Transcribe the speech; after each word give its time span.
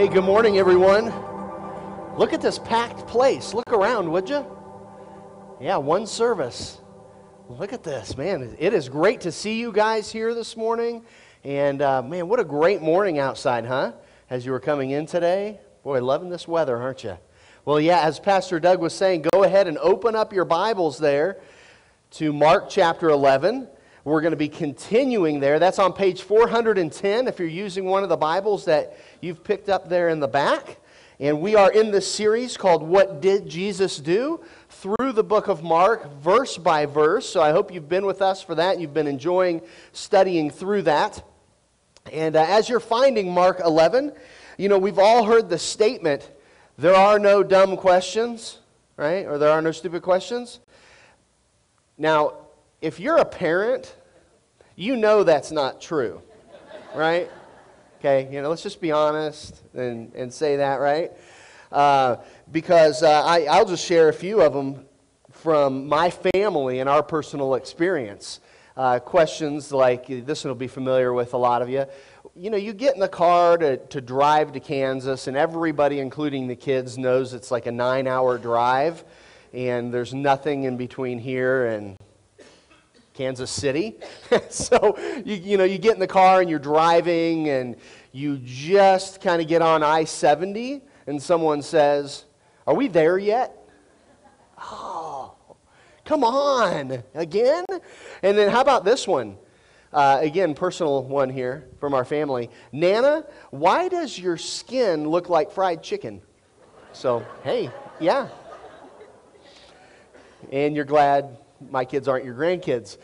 Hey, 0.00 0.08
good 0.08 0.24
morning, 0.24 0.56
everyone. 0.56 1.12
Look 2.16 2.32
at 2.32 2.40
this 2.40 2.58
packed 2.58 3.06
place. 3.06 3.52
Look 3.52 3.70
around, 3.70 4.10
would 4.10 4.30
you? 4.30 4.46
Yeah, 5.60 5.76
one 5.76 6.06
service. 6.06 6.80
Look 7.50 7.74
at 7.74 7.82
this, 7.82 8.16
man. 8.16 8.56
It 8.58 8.72
is 8.72 8.88
great 8.88 9.20
to 9.20 9.30
see 9.30 9.60
you 9.60 9.72
guys 9.72 10.10
here 10.10 10.34
this 10.34 10.56
morning. 10.56 11.04
And 11.44 11.82
uh, 11.82 12.00
man, 12.00 12.28
what 12.28 12.40
a 12.40 12.44
great 12.44 12.80
morning 12.80 13.18
outside, 13.18 13.66
huh? 13.66 13.92
As 14.30 14.46
you 14.46 14.52
were 14.52 14.60
coming 14.60 14.92
in 14.92 15.04
today. 15.04 15.60
Boy, 15.82 16.02
loving 16.02 16.30
this 16.30 16.48
weather, 16.48 16.78
aren't 16.78 17.04
you? 17.04 17.18
Well, 17.66 17.78
yeah, 17.78 18.00
as 18.00 18.18
Pastor 18.18 18.58
Doug 18.58 18.80
was 18.80 18.94
saying, 18.94 19.26
go 19.30 19.44
ahead 19.44 19.68
and 19.68 19.76
open 19.76 20.16
up 20.16 20.32
your 20.32 20.46
Bibles 20.46 20.96
there 20.96 21.42
to 22.12 22.32
Mark 22.32 22.70
chapter 22.70 23.10
11. 23.10 23.68
We're 24.02 24.22
going 24.22 24.30
to 24.30 24.36
be 24.38 24.48
continuing 24.48 25.40
there. 25.40 25.58
That's 25.58 25.78
on 25.78 25.92
page 25.92 26.22
410 26.22 27.28
if 27.28 27.38
you're 27.38 27.46
using 27.46 27.84
one 27.84 28.02
of 28.02 28.08
the 28.08 28.16
Bibles 28.16 28.64
that 28.64 28.96
you've 29.20 29.44
picked 29.44 29.68
up 29.68 29.88
there 29.88 30.08
in 30.08 30.20
the 30.20 30.28
back. 30.28 30.78
And 31.18 31.40
we 31.40 31.54
are 31.54 31.70
in 31.70 31.90
this 31.90 32.10
series 32.10 32.56
called 32.56 32.82
What 32.82 33.20
Did 33.20 33.48
Jesus 33.48 33.98
Do? 33.98 34.40
through 34.80 35.12
the 35.12 35.22
book 35.22 35.48
of 35.48 35.62
Mark, 35.62 36.10
verse 36.22 36.56
by 36.56 36.86
verse. 36.86 37.28
So 37.28 37.42
I 37.42 37.50
hope 37.50 37.72
you've 37.72 37.88
been 37.88 38.06
with 38.06 38.22
us 38.22 38.42
for 38.42 38.54
that. 38.54 38.80
You've 38.80 38.94
been 38.94 39.06
enjoying 39.06 39.60
studying 39.92 40.48
through 40.48 40.82
that. 40.82 41.22
And 42.10 42.34
uh, 42.34 42.46
as 42.48 42.68
you're 42.68 42.80
finding 42.80 43.30
Mark 43.30 43.60
11, 43.62 44.12
you 44.56 44.70
know, 44.70 44.78
we've 44.78 44.98
all 44.98 45.24
heard 45.24 45.50
the 45.50 45.58
statement 45.58 46.30
there 46.78 46.94
are 46.94 47.18
no 47.18 47.42
dumb 47.42 47.76
questions, 47.76 48.58
right? 48.96 49.26
Or 49.26 49.36
there 49.36 49.50
are 49.50 49.60
no 49.60 49.70
stupid 49.70 50.00
questions. 50.00 50.60
Now, 51.98 52.34
if 52.80 52.98
you're 52.98 53.18
a 53.18 53.24
parent, 53.26 53.94
you 54.76 54.96
know 54.96 55.22
that's 55.22 55.52
not 55.52 55.82
true, 55.82 56.22
right? 56.94 57.30
Okay, 58.00 58.30
you 58.32 58.40
know, 58.40 58.48
let's 58.48 58.62
just 58.62 58.80
be 58.80 58.92
honest 58.92 59.60
and, 59.74 60.10
and 60.14 60.32
say 60.32 60.56
that, 60.56 60.76
right? 60.80 61.12
Uh, 61.70 62.16
because 62.50 63.02
uh, 63.02 63.22
I, 63.22 63.44
I'll 63.44 63.66
just 63.66 63.84
share 63.84 64.08
a 64.08 64.12
few 64.14 64.40
of 64.40 64.54
them 64.54 64.86
from 65.30 65.86
my 65.86 66.08
family 66.08 66.78
and 66.78 66.88
our 66.88 67.02
personal 67.02 67.56
experience. 67.56 68.40
Uh, 68.74 69.00
questions 69.00 69.70
like 69.70 70.06
this 70.06 70.44
one 70.44 70.48
will 70.48 70.58
be 70.58 70.66
familiar 70.66 71.12
with 71.12 71.34
a 71.34 71.36
lot 71.36 71.60
of 71.60 71.68
you. 71.68 71.84
You 72.34 72.48
know, 72.48 72.56
you 72.56 72.72
get 72.72 72.94
in 72.94 73.00
the 73.00 73.08
car 73.08 73.58
to, 73.58 73.76
to 73.76 74.00
drive 74.00 74.52
to 74.52 74.60
Kansas, 74.60 75.26
and 75.26 75.36
everybody, 75.36 75.98
including 75.98 76.48
the 76.48 76.56
kids, 76.56 76.96
knows 76.96 77.34
it's 77.34 77.50
like 77.50 77.66
a 77.66 77.72
nine 77.72 78.06
hour 78.06 78.38
drive, 78.38 79.04
and 79.52 79.92
there's 79.92 80.14
nothing 80.14 80.64
in 80.64 80.78
between 80.78 81.18
here 81.18 81.66
and 81.66 81.98
Kansas 83.14 83.50
City. 83.50 83.96
so, 84.50 84.98
you, 85.24 85.34
you 85.34 85.56
know, 85.56 85.64
you 85.64 85.78
get 85.78 85.94
in 85.94 86.00
the 86.00 86.06
car 86.06 86.40
and 86.40 86.48
you're 86.48 86.58
driving 86.58 87.48
and 87.48 87.76
you 88.12 88.38
just 88.38 89.20
kind 89.20 89.40
of 89.40 89.48
get 89.48 89.62
on 89.62 89.82
I 89.82 90.04
70 90.04 90.82
and 91.06 91.22
someone 91.22 91.62
says, 91.62 92.24
Are 92.66 92.74
we 92.74 92.88
there 92.88 93.18
yet? 93.18 93.56
Oh, 94.58 95.34
come 96.04 96.24
on, 96.24 97.02
again? 97.14 97.64
And 98.22 98.36
then 98.36 98.50
how 98.50 98.60
about 98.60 98.84
this 98.84 99.06
one? 99.06 99.36
Uh, 99.92 100.18
again, 100.20 100.54
personal 100.54 101.02
one 101.02 101.28
here 101.28 101.68
from 101.80 101.94
our 101.94 102.04
family. 102.04 102.48
Nana, 102.70 103.24
why 103.50 103.88
does 103.88 104.16
your 104.16 104.36
skin 104.36 105.08
look 105.08 105.28
like 105.28 105.50
fried 105.50 105.82
chicken? 105.82 106.22
So, 106.92 107.26
hey, 107.42 107.70
yeah. 107.98 108.28
And 110.52 110.76
you're 110.76 110.84
glad 110.84 111.38
my 111.68 111.84
kids 111.84 112.08
aren't 112.08 112.24
your 112.24 112.34
grandkids. 112.34 112.96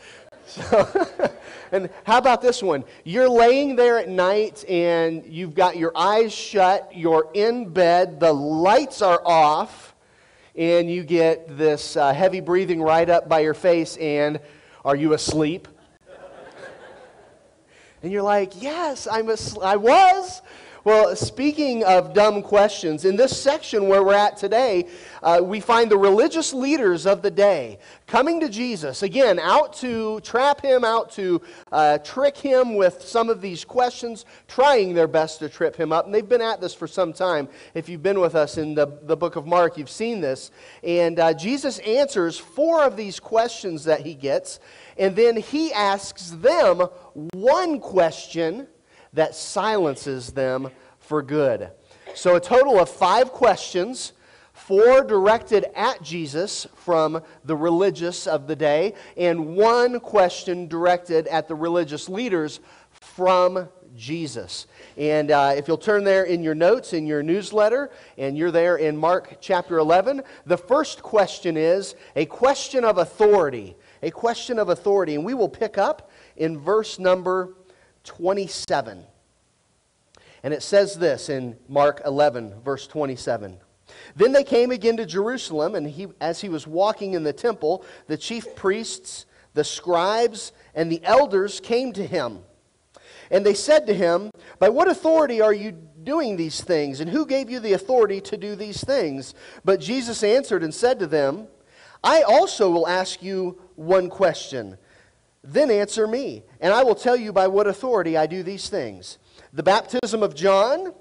So, 0.45 1.31
and 1.71 1.89
how 2.05 2.17
about 2.17 2.41
this 2.41 2.63
one? 2.63 2.85
You're 3.03 3.29
laying 3.29 3.75
there 3.75 3.97
at 3.97 4.07
night 4.07 4.63
and 4.69 5.25
you've 5.25 5.53
got 5.53 5.75
your 5.77 5.91
eyes 5.95 6.33
shut, 6.33 6.89
you're 6.95 7.29
in 7.33 7.69
bed, 7.69 8.19
the 8.19 8.33
lights 8.33 9.01
are 9.01 9.21
off, 9.25 9.93
and 10.55 10.89
you 10.89 11.03
get 11.03 11.57
this 11.57 11.97
uh, 11.97 12.13
heavy 12.13 12.39
breathing 12.39 12.81
right 12.81 13.09
up 13.09 13.29
by 13.29 13.41
your 13.41 13.53
face, 13.53 13.97
and 13.97 14.39
are 14.85 14.95
you 14.95 15.13
asleep? 15.13 15.67
and 18.01 18.11
you're 18.11 18.23
like, 18.23 18.61
Yes, 18.61 19.07
I'm 19.11 19.29
asleep. 19.29 19.63
I 19.63 19.75
was. 19.75 20.41
Well, 20.87 21.17
speaking 21.17 21.83
of 21.83 22.13
dumb 22.13 22.41
questions, 22.41 23.03
in 23.03 23.17
this 23.17 23.37
section 23.37 23.89
where 23.89 24.03
we're 24.03 24.13
at 24.13 24.37
today, 24.37 24.87
uh, 25.21 25.41
we 25.43 25.59
find 25.59 25.91
the 25.91 25.97
religious 25.97 26.53
leaders 26.53 27.05
of 27.05 27.21
the 27.21 27.29
day 27.29 27.79
coming 28.05 28.39
to 28.39 28.47
Jesus, 28.47 29.03
again, 29.03 29.37
out 29.37 29.73
to 29.79 30.21
trap 30.21 30.61
him, 30.61 30.85
out 30.85 31.11
to 31.11 31.41
uh, 31.73 31.97
trick 31.97 32.37
him 32.37 32.75
with 32.75 33.01
some 33.01 33.29
of 33.29 33.41
these 33.41 33.65
questions, 33.65 34.23
trying 34.47 34.93
their 34.93 35.09
best 35.09 35.39
to 35.39 35.49
trip 35.49 35.75
him 35.75 35.91
up. 35.91 36.05
And 36.05 36.15
they've 36.15 36.29
been 36.29 36.41
at 36.41 36.61
this 36.61 36.73
for 36.73 36.87
some 36.87 37.11
time. 37.11 37.49
If 37.73 37.89
you've 37.89 38.01
been 38.01 38.21
with 38.21 38.35
us 38.35 38.57
in 38.57 38.73
the, 38.73 38.97
the 39.01 39.17
book 39.17 39.35
of 39.35 39.45
Mark, 39.45 39.77
you've 39.77 39.89
seen 39.89 40.21
this. 40.21 40.51
And 40.83 41.19
uh, 41.19 41.33
Jesus 41.33 41.79
answers 41.79 42.37
four 42.37 42.81
of 42.85 42.95
these 42.95 43.19
questions 43.19 43.83
that 43.83 44.05
he 44.05 44.13
gets, 44.13 44.61
and 44.97 45.17
then 45.17 45.35
he 45.35 45.73
asks 45.73 46.29
them 46.29 46.87
one 47.33 47.81
question 47.81 48.69
that 49.17 49.33
silences 49.33 50.31
them 50.31 50.69
for 50.99 51.23
good. 51.23 51.71
So, 52.13 52.35
a 52.35 52.39
total 52.39 52.79
of 52.79 52.87
five 52.87 53.31
questions, 53.31 54.13
four 54.53 55.03
directed 55.03 55.65
at 55.75 56.03
Jesus 56.03 56.67
from 56.75 57.23
the 57.43 57.55
religious 57.55 58.27
of 58.27 58.45
the 58.45 58.55
day, 58.55 58.93
and 59.17 59.55
one 59.55 59.99
question 59.99 60.67
directed 60.67 61.25
at 61.27 61.47
the 61.47 61.55
religious 61.55 62.07
leaders 62.07 62.59
from 62.91 63.67
Jesus. 63.95 64.67
And 64.97 65.31
uh, 65.31 65.55
if 65.57 65.67
you'll 65.67 65.79
turn 65.79 66.03
there 66.03 66.25
in 66.25 66.43
your 66.43 66.55
notes, 66.55 66.93
in 66.93 67.07
your 67.07 67.23
newsletter, 67.23 67.89
and 68.19 68.37
you're 68.37 68.51
there 68.51 68.77
in 68.77 68.95
Mark 68.95 69.37
chapter 69.41 69.79
11, 69.79 70.21
the 70.45 70.57
first 70.57 71.01
question 71.01 71.57
is 71.57 71.95
a 72.15 72.25
question 72.25 72.85
of 72.85 72.99
authority. 72.99 73.75
A 74.03 74.11
question 74.11 74.59
of 74.59 74.69
authority. 74.69 75.15
And 75.15 75.25
we 75.25 75.33
will 75.33 75.49
pick 75.49 75.79
up 75.79 76.11
in 76.35 76.59
verse 76.59 76.99
number 76.99 77.55
27. 78.07 79.03
And 80.43 80.53
it 80.53 80.63
says 80.63 80.95
this 80.95 81.29
in 81.29 81.57
Mark 81.67 82.01
11, 82.05 82.61
verse 82.63 82.87
27. 82.87 83.59
Then 84.15 84.31
they 84.31 84.43
came 84.43 84.71
again 84.71 84.97
to 84.97 85.05
Jerusalem, 85.05 85.75
and 85.75 85.87
he, 85.87 86.07
as 86.19 86.41
he 86.41 86.49
was 86.49 86.65
walking 86.65 87.13
in 87.13 87.23
the 87.23 87.33
temple, 87.33 87.85
the 88.07 88.17
chief 88.17 88.55
priests, 88.55 89.25
the 89.53 89.63
scribes, 89.63 90.51
and 90.73 90.91
the 90.91 91.03
elders 91.03 91.59
came 91.59 91.93
to 91.93 92.05
him. 92.05 92.39
And 93.29 93.45
they 93.45 93.53
said 93.53 93.87
to 93.87 93.93
him, 93.93 94.31
By 94.59 94.69
what 94.69 94.89
authority 94.89 95.41
are 95.41 95.53
you 95.53 95.73
doing 96.03 96.37
these 96.37 96.61
things? 96.61 97.01
And 97.01 97.09
who 97.09 97.25
gave 97.25 97.49
you 97.49 97.59
the 97.59 97.73
authority 97.73 98.21
to 98.21 98.37
do 98.37 98.55
these 98.55 98.83
things? 98.83 99.33
But 99.65 99.81
Jesus 99.81 100.23
answered 100.23 100.63
and 100.63 100.73
said 100.73 100.99
to 100.99 101.07
them, 101.07 101.47
I 102.03 102.21
also 102.21 102.69
will 102.69 102.87
ask 102.87 103.21
you 103.21 103.59
one 103.75 104.09
question. 104.09 104.77
Then 105.43 105.71
answer 105.71 106.07
me, 106.07 106.43
and 106.59 106.73
I 106.73 106.83
will 106.83 106.95
tell 106.95 107.15
you 107.15 107.31
by 107.31 107.47
what 107.47 107.67
authority 107.67 108.17
I 108.17 108.25
do 108.25 108.43
these 108.43 108.69
things. 108.69 109.17
The 109.53 109.63
baptism 109.63 110.23
of 110.23 110.35
John, 110.35 110.93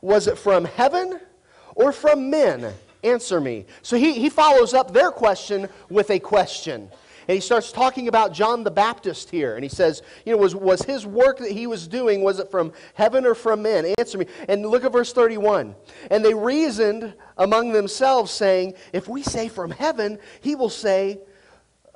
was 0.00 0.26
it 0.26 0.38
from 0.38 0.64
heaven 0.64 1.20
or 1.74 1.92
from 1.92 2.30
men? 2.30 2.72
Answer 3.02 3.40
me. 3.40 3.66
So 3.82 3.96
he, 3.96 4.14
he 4.14 4.30
follows 4.30 4.74
up 4.74 4.92
their 4.92 5.10
question 5.10 5.68
with 5.88 6.10
a 6.10 6.18
question. 6.18 6.90
And 7.28 7.34
he 7.34 7.40
starts 7.40 7.72
talking 7.72 8.06
about 8.06 8.32
John 8.32 8.62
the 8.62 8.70
Baptist 8.70 9.30
here. 9.30 9.56
And 9.56 9.64
he 9.64 9.68
says, 9.68 10.02
you 10.24 10.32
know, 10.32 10.38
was, 10.38 10.54
was 10.54 10.82
his 10.82 11.04
work 11.04 11.38
that 11.38 11.50
he 11.50 11.66
was 11.66 11.88
doing, 11.88 12.22
was 12.22 12.38
it 12.38 12.50
from 12.50 12.72
heaven 12.94 13.26
or 13.26 13.34
from 13.34 13.62
men? 13.62 13.94
Answer 13.98 14.18
me. 14.18 14.26
And 14.48 14.64
look 14.64 14.84
at 14.84 14.92
verse 14.92 15.12
31. 15.12 15.74
And 16.10 16.24
they 16.24 16.34
reasoned 16.34 17.14
among 17.36 17.72
themselves, 17.72 18.30
saying, 18.30 18.74
If 18.92 19.08
we 19.08 19.22
say 19.22 19.48
from 19.48 19.72
heaven, 19.72 20.18
he 20.40 20.54
will 20.54 20.70
say, 20.70 21.18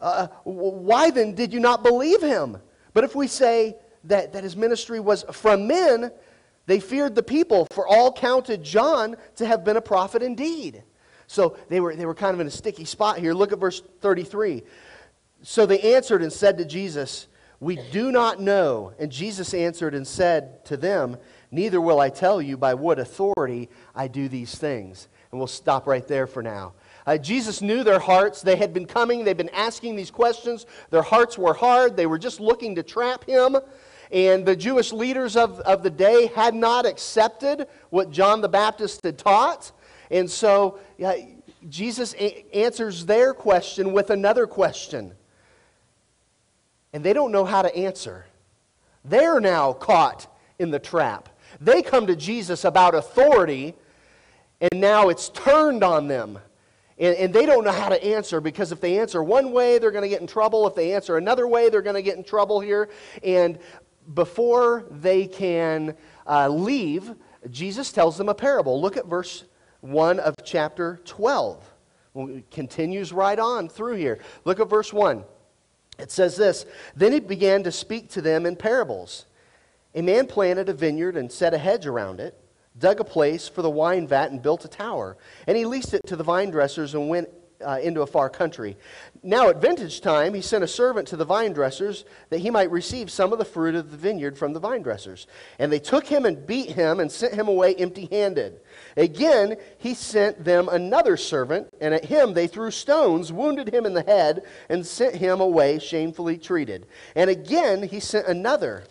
uh, 0.00 0.29
Why 0.44 1.11
then 1.11 1.35
did 1.35 1.52
you 1.52 1.61
not 1.61 1.82
believe 1.82 2.23
him? 2.23 2.58
But 2.93 3.05
if 3.05 3.14
we 3.14 3.26
say 3.26 3.76
that, 4.05 4.32
that 4.32 4.43
his 4.44 4.56
ministry 4.56 5.00
was 5.00 5.25
from 5.32 5.67
men, 5.67 6.11
they 6.67 6.81
feared 6.81 7.14
the 7.14 7.23
people, 7.23 7.67
for 7.73 7.87
all 7.87 8.12
counted 8.12 8.62
John 8.62 9.17
to 9.37 9.47
have 9.47 9.64
been 9.64 9.76
a 9.76 9.82
prophet 9.82 10.23
indeed. 10.23 10.82
So 11.26 11.56
they 11.69 11.81
were, 11.81 11.94
they 11.94 12.06
were 12.06 12.14
kind 12.14 12.35
of 12.35 12.41
in 12.41 12.47
a 12.47 12.50
sticky 12.50 12.85
spot 12.85 13.19
here. 13.19 13.35
Look 13.35 13.52
at 13.52 13.58
verse 13.58 13.82
33. 14.00 14.62
So 15.43 15.67
they 15.67 15.94
answered 15.94 16.23
and 16.23 16.32
said 16.32 16.58
to 16.58 16.64
Jesus, 16.64 17.29
We 17.61 17.79
do 17.93 18.11
not 18.11 18.41
know. 18.41 18.93
And 18.99 19.12
Jesus 19.12 19.55
answered 19.55 19.94
and 19.94 20.06
said 20.06 20.64
to 20.67 20.76
them, 20.76 21.17
Neither 21.50 21.81
will 21.81 22.00
I 22.00 22.11
tell 22.11 22.41
you 22.41 22.56
by 22.56 22.75
what 22.75 22.99
authority 22.99 23.69
I 23.94 24.08
do 24.08 24.29
these 24.29 24.56
things. 24.56 25.08
And 25.31 25.38
we'll 25.38 25.47
stop 25.47 25.87
right 25.87 26.06
there 26.06 26.26
for 26.26 26.43
now. 26.43 26.73
Uh, 27.06 27.19
Jesus 27.19 27.62
knew 27.62 27.82
their 27.82 27.99
hearts. 27.99 28.43
They 28.43 28.56
had 28.56 28.73
been 28.73 28.87
coming, 28.87 29.25
they'd 29.25 29.37
been 29.37 29.49
asking 29.50 29.97
these 29.97 30.11
questions. 30.11 30.67
Their 30.91 31.02
hearts 31.02 31.38
were 31.38 31.55
hard. 31.55 31.97
They 31.97 32.06
were 32.06 32.19
just 32.19 32.41
looking 32.41 32.75
to 32.76 32.82
trap 32.82 33.25
him. 33.25 33.56
And 34.12 34.44
the 34.44 34.56
Jewish 34.56 34.93
leaders 34.93 35.37
of, 35.37 35.61
of 35.61 35.82
the 35.82 35.91
day 35.91 36.26
had 36.35 36.55
not 36.55 36.85
accepted 36.85 37.69
what 37.91 38.11
John 38.11 38.41
the 38.41 38.49
Baptist 38.49 39.05
had 39.05 39.19
taught. 39.19 39.73
And 40.11 40.29
so 40.29 40.81
Jesus 41.69 42.14
a- 42.14 42.44
answers 42.55 43.06
their 43.06 43.32
question 43.32 43.93
with 43.93 44.11
another 44.11 44.47
question 44.47 45.14
and 46.93 47.05
they 47.05 47.12
don't 47.12 47.32
know 47.32 47.44
how 47.44 47.62
to 47.62 47.75
answer. 47.75 48.26
They're 49.05 49.41
now 49.41 49.73
caught 49.73 50.26
in 50.58 50.70
the 50.70 50.79
trap. 50.79 51.29
They 51.61 51.82
come 51.82 52.06
to 52.06 52.17
Jesus 52.17 52.64
about 52.64 52.94
authority, 52.94 53.75
and 54.61 54.81
now 54.81 55.08
it's 55.08 55.29
turned 55.31 55.82
on 55.82 56.08
them. 56.08 56.38
And, 57.00 57.17
and 57.17 57.35
they 57.35 57.47
don't 57.47 57.64
know 57.64 57.73
how 57.73 57.88
to 57.88 58.05
answer 58.05 58.41
because 58.41 58.70
if 58.73 58.81
they 58.81 58.99
answer 58.99 59.23
one 59.23 59.52
way, 59.52 59.79
they're 59.79 59.91
going 59.91 60.02
to 60.02 60.08
get 60.08 60.20
in 60.20 60.26
trouble. 60.26 60.67
If 60.67 60.75
they 60.75 60.93
answer 60.94 61.17
another 61.17 61.49
way, 61.49 61.70
they're 61.70 61.82
going 61.82 61.97
to 61.97 62.02
get 62.02 62.19
in 62.19 62.25
trouble 62.25 62.61
here. 62.61 62.91
And 63.25 63.58
before 64.12 64.85
they 64.91 65.26
can 65.26 65.97
uh, 66.26 66.49
leave, 66.49 67.14
Jesus 67.50 67.91
tells 67.91 68.19
them 68.19 68.29
a 68.29 68.35
parable. 68.35 68.81
Look 68.81 68.99
at 68.99 69.06
verse 69.06 69.44
1 69.81 70.20
of 70.20 70.35
chapter 70.44 71.00
12. 71.06 71.75
It 72.17 72.50
continues 72.50 73.12
right 73.12 73.38
on 73.38 73.69
through 73.70 73.97
here. 73.97 74.19
Look 74.44 74.61
at 74.61 74.69
verse 74.69 74.93
1. 74.93 75.25
It 75.99 76.11
says 76.11 76.37
this 76.37 76.67
Then 76.94 77.12
he 77.12 77.20
began 77.20 77.62
to 77.62 77.73
speak 77.73 78.11
to 78.11 78.20
them 78.20 78.44
in 78.44 78.56
parables. 78.56 79.25
A 79.94 80.02
man 80.02 80.26
planted 80.26 80.69
a 80.69 80.75
vineyard 80.75 81.17
and 81.17 81.32
set 81.32 81.55
a 81.55 81.58
hedge 81.58 81.87
around 81.87 82.20
it, 82.20 82.38
dug 82.78 83.00
a 83.00 83.05
place 83.05 83.49
for 83.49 83.62
the 83.62 83.70
wine 83.70 84.06
vat, 84.06 84.31
and 84.31 84.43
built 84.43 84.64
a 84.64 84.69
tower. 84.69 85.17
And 85.46 85.56
he 85.56 85.64
leased 85.64 85.94
it 85.94 86.06
to 86.06 86.17
the 86.17 86.25
vine 86.25 86.50
dressers 86.50 86.94
and 86.94 87.08
went 87.08 87.28
uh, 87.64 87.78
into 87.82 88.02
a 88.02 88.06
far 88.06 88.31
country. 88.31 88.76
Now, 89.22 89.49
at 89.50 89.61
vintage 89.61 90.00
time, 90.00 90.34
he 90.34 90.40
sent 90.40 90.64
a 90.64 90.69
servant 90.69 91.08
to 91.08 91.17
the 91.17 91.25
vine 91.25 91.52
dressers 91.52 92.05
that 92.31 92.38
he 92.38 92.50
might 92.50 92.70
receive 92.70 93.11
some 93.11 93.32
of 93.32 93.38
the 93.38 93.44
fruit 93.44 93.75
of 93.75 93.90
the 93.90 93.96
vineyard 93.96 94.38
from 94.38 94.52
the 94.52 94.61
vine 94.61 94.82
dressers. 94.82 95.26
And 95.58 95.70
they 95.70 95.78
took 95.78 96.06
him 96.06 96.25
and 96.25 96.46
beat 96.46 96.70
him 96.70 97.00
and 97.00 97.11
sent 97.11 97.34
him 97.34 97.49
away 97.49 97.75
empty 97.75 98.08
handed. 98.11 98.61
Again, 98.96 99.56
he 99.78 99.94
sent 99.94 100.44
them 100.44 100.69
another 100.69 101.16
servant, 101.16 101.69
and 101.81 101.93
at 101.93 102.06
him 102.06 102.32
they 102.32 102.46
threw 102.46 102.70
stones, 102.70 103.32
wounded 103.32 103.73
him 103.73 103.84
in 103.84 103.94
the 103.94 104.02
head, 104.02 104.43
and 104.69 104.87
sent 104.87 105.16
him 105.16 105.40
away 105.40 105.78
shamefully 105.78 106.38
treated. 106.38 106.87
And 107.14 107.28
again, 107.28 107.82
he 107.82 108.00
sent 108.00 108.26
another. 108.26 108.84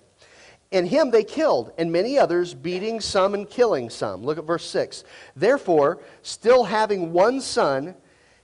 And 0.72 0.88
him 0.88 1.10
they 1.10 1.24
killed, 1.24 1.72
and 1.78 1.92
many 1.92 2.18
others, 2.20 2.54
beating 2.54 3.02
some 3.02 3.34
and 3.34 3.50
killing 3.50 3.90
some. 3.90 4.24
Look 4.24 4.38
at 4.38 4.46
verse 4.46 4.66
6. 4.66 5.04
Therefore, 5.36 6.00
still 6.22 6.66
having 6.66 7.12
one 7.12 7.42
son, 7.42 7.96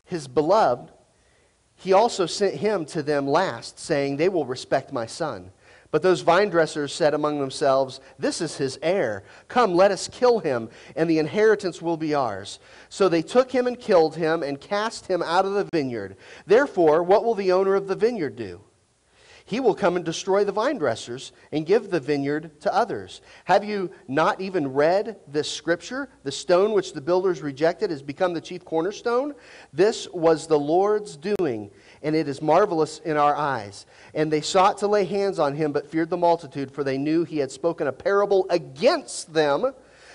his 0.06 0.27
beloved, 0.27 0.92
he 1.75 1.94
also 1.94 2.25
sent 2.25 2.56
him 2.56 2.86
to 2.86 3.04
them 3.04 3.27
last, 3.27 3.77
saying, 3.77 4.18
They 4.18 4.30
will 4.30 4.45
respect 4.45 4.92
my 4.92 5.06
son. 5.06 5.51
But 5.92 6.01
those 6.01 6.22
vine 6.22 6.50
dressers 6.50 6.92
said 6.92 7.13
among 7.13 7.39
themselves, 7.39 8.01
This 8.18 8.42
is 8.42 8.57
his 8.57 8.80
heir. 8.81 9.24
Come, 9.48 9.75
let 9.75 9.92
us 9.92 10.07
kill 10.07 10.39
him, 10.39 10.69
and 10.95 11.10
the 11.10 11.19
inheritance 11.19 11.81
will 11.81 11.95
be 11.95 12.16
ours. 12.16 12.60
So 12.89 13.07
they 13.07 13.22
took 13.22 13.51
him 13.51 13.68
and 13.68 13.80
killed 13.80 14.16
him, 14.16 14.42
and 14.42 14.60
cast 14.60 15.07
him 15.07 15.22
out 15.22 15.45
of 15.45 15.54
the 15.54 15.69
vineyard. 15.72 16.18
Therefore, 16.48 17.04
what 17.04 17.24
will 17.24 17.36
the 17.36 17.51
owner 17.51 17.75
of 17.75 17.88
the 17.88 17.95
vineyard 17.95 18.36
do? 18.36 18.62
He 19.47 19.59
will 19.59 19.75
come 19.75 19.95
and 19.95 20.03
destroy 20.03 20.44
the 20.44 20.51
vine 20.51 20.80
dressers 20.80 21.31
and 21.51 21.68
give 21.68 21.92
the 21.92 22.00
vineyard 22.00 22.59
to 22.62 22.74
others. 22.74 23.21
Have 23.44 23.63
you 23.63 23.92
not 24.07 24.42
even 24.42 24.74
read 24.74 25.18
this 25.27 25.50
scripture? 25.50 26.09
The 26.24 26.31
stone 26.31 26.71
which 26.71 26.94
the 26.94 27.01
builders 27.01 27.44
rejected 27.44 27.92
has 27.92 28.01
become 28.01 28.33
the 28.33 28.42
chief 28.42 28.65
cornerstone. 28.65 29.36
This 29.71 30.07
was 30.12 30.47
the 30.47 30.57
Lord's 30.57 31.15
doing, 31.15 31.69
and 32.01 32.15
it 32.15 32.27
is 32.27 32.42
marvelous 32.42 32.97
in 33.06 33.18
our 33.18 33.36
eyes. 33.36 33.86
And 34.15 34.33
they 34.33 34.42
sought 34.42 34.80
to 34.80 34.88
lay 34.88 35.06
hands 35.06 35.38
on 35.38 35.53
him, 35.53 35.71
but 35.71 35.91
feared 35.91 36.09
the 36.09 36.18
multitude, 36.18 36.71
for 36.71 36.83
they 36.83 36.98
knew 36.98 37.24
he 37.24 37.38
had 37.38 37.51
spoken 37.51 37.86
a 37.86 37.91
parable 37.91 38.48
against 38.50 39.31
them. 39.31 39.74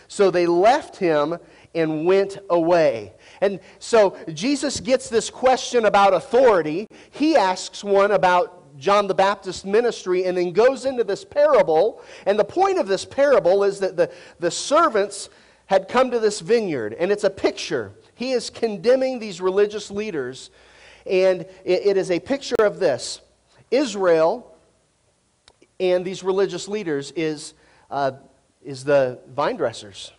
So 0.09 0.33
they 0.33 0.49
left 0.49 0.97
him 0.97 1.39
and 1.73 2.05
went 2.05 2.37
away. 2.51 3.13
And 3.41 3.61
so 3.79 4.17
Jesus 4.35 4.81
gets 4.81 5.09
this 5.09 5.31
question 5.31 5.85
about 5.85 6.15
authority. 6.15 6.89
He 7.11 7.37
asks 7.37 7.85
one 7.85 8.11
about 8.11 8.60
John 8.79 9.07
the 9.07 9.15
Baptist 9.15 9.65
ministry 9.65 10.25
and 10.25 10.37
then 10.37 10.53
goes 10.53 10.85
into 10.85 11.05
this 11.05 11.25
parable. 11.25 12.03
And 12.27 12.39
the 12.39 12.45
point 12.45 12.79
of 12.79 12.89
this 12.89 13.05
parable 13.05 13.65
is 13.65 13.81
that 13.81 13.97
the, 13.97 14.11
the 14.39 14.51
servants 14.51 15.29
had 15.67 15.89
come 15.89 16.11
to 16.11 16.19
this 16.19 16.41
vineyard, 16.41 16.95
and 16.95 17.13
it's 17.13 17.25
a 17.25 17.31
picture. 17.31 17.93
He 18.15 18.33
is 18.33 18.51
condemning 18.51 19.21
these 19.21 19.41
religious 19.41 19.91
leaders, 19.91 20.51
and 21.07 21.43
it, 21.65 21.87
it 21.87 21.97
is 21.97 22.11
a 22.11 22.19
picture 22.19 22.57
of 22.59 22.81
this 22.81 23.21
Israel 23.71 24.51
and 25.81 26.05
these 26.05 26.23
religious 26.23 26.69
leaders 26.69 27.11
is, 27.13 27.55
uh, 27.91 28.13
is 28.63 28.85
the 28.85 29.19
vine 29.35 29.57
dressers. 29.57 30.13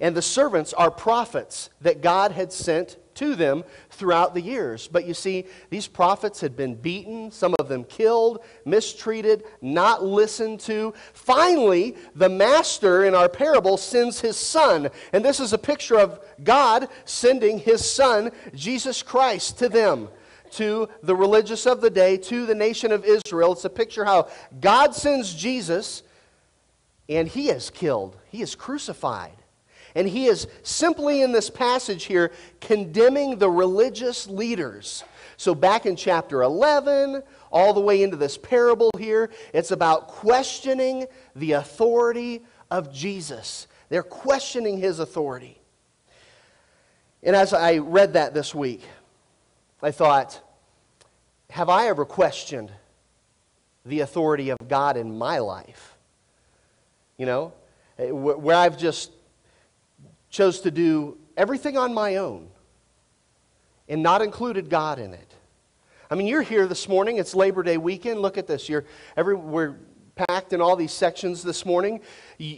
And 0.00 0.16
the 0.16 0.22
servants 0.22 0.72
are 0.72 0.90
prophets 0.90 1.70
that 1.80 2.02
God 2.02 2.32
had 2.32 2.52
sent 2.52 2.96
to 3.14 3.34
them 3.36 3.64
throughout 3.90 4.34
the 4.34 4.40
years. 4.40 4.88
But 4.88 5.06
you 5.06 5.14
see, 5.14 5.46
these 5.70 5.86
prophets 5.86 6.40
had 6.40 6.56
been 6.56 6.74
beaten, 6.74 7.30
some 7.30 7.54
of 7.58 7.68
them 7.68 7.84
killed, 7.84 8.44
mistreated, 8.64 9.44
not 9.60 10.04
listened 10.04 10.60
to. 10.60 10.94
Finally, 11.12 11.96
the 12.14 12.28
master 12.28 13.04
in 13.04 13.14
our 13.14 13.28
parable 13.28 13.76
sends 13.76 14.20
his 14.20 14.36
son. 14.36 14.90
And 15.12 15.24
this 15.24 15.40
is 15.40 15.52
a 15.52 15.58
picture 15.58 15.98
of 15.98 16.20
God 16.42 16.88
sending 17.04 17.58
his 17.58 17.88
son, 17.88 18.32
Jesus 18.54 19.02
Christ, 19.02 19.58
to 19.58 19.68
them. 19.68 20.08
To 20.52 20.88
the 21.02 21.16
religious 21.16 21.66
of 21.66 21.80
the 21.80 21.90
day, 21.90 22.16
to 22.16 22.46
the 22.46 22.54
nation 22.54 22.92
of 22.92 23.04
Israel. 23.04 23.52
It's 23.52 23.64
a 23.64 23.70
picture 23.70 24.04
how 24.04 24.28
God 24.60 24.94
sends 24.94 25.34
Jesus 25.34 26.04
and 27.08 27.28
he 27.28 27.50
is 27.50 27.70
killed, 27.70 28.16
he 28.30 28.40
is 28.40 28.54
crucified. 28.54 29.43
And 29.94 30.08
he 30.08 30.26
is 30.26 30.48
simply 30.62 31.22
in 31.22 31.32
this 31.32 31.50
passage 31.50 32.04
here 32.04 32.32
condemning 32.60 33.38
the 33.38 33.50
religious 33.50 34.26
leaders. 34.26 35.04
So, 35.36 35.54
back 35.54 35.86
in 35.86 35.96
chapter 35.96 36.42
11, 36.42 37.22
all 37.50 37.72
the 37.72 37.80
way 37.80 38.02
into 38.02 38.16
this 38.16 38.36
parable 38.36 38.90
here, 38.98 39.30
it's 39.52 39.70
about 39.70 40.08
questioning 40.08 41.06
the 41.36 41.52
authority 41.52 42.42
of 42.70 42.92
Jesus. 42.92 43.68
They're 43.88 44.02
questioning 44.02 44.78
his 44.78 44.98
authority. 44.98 45.60
And 47.22 47.34
as 47.34 47.52
I 47.54 47.78
read 47.78 48.14
that 48.14 48.34
this 48.34 48.54
week, 48.54 48.82
I 49.82 49.90
thought, 49.90 50.40
have 51.50 51.68
I 51.68 51.86
ever 51.88 52.04
questioned 52.04 52.72
the 53.86 54.00
authority 54.00 54.50
of 54.50 54.58
God 54.68 54.96
in 54.96 55.16
my 55.16 55.38
life? 55.38 55.96
You 57.16 57.26
know, 57.26 57.52
eh, 57.98 58.10
where 58.10 58.56
I've 58.56 58.76
just 58.76 59.12
chose 60.34 60.60
to 60.60 60.70
do 60.72 61.16
everything 61.36 61.78
on 61.78 61.94
my 61.94 62.16
own 62.16 62.48
and 63.88 64.02
not 64.02 64.20
included 64.20 64.68
God 64.68 64.98
in 64.98 65.14
it. 65.14 65.32
I 66.10 66.16
mean, 66.16 66.26
you're 66.26 66.42
here 66.42 66.66
this 66.66 66.88
morning. 66.88 67.18
It's 67.18 67.36
Labor 67.36 67.62
Day 67.62 67.76
weekend. 67.76 68.18
Look 68.20 68.36
at 68.36 68.48
this. 68.48 68.68
You're 68.68 68.84
every, 69.16 69.36
we're 69.36 69.76
packed 70.28 70.52
in 70.52 70.60
all 70.60 70.74
these 70.74 70.90
sections 70.90 71.44
this 71.44 71.64
morning. 71.64 72.00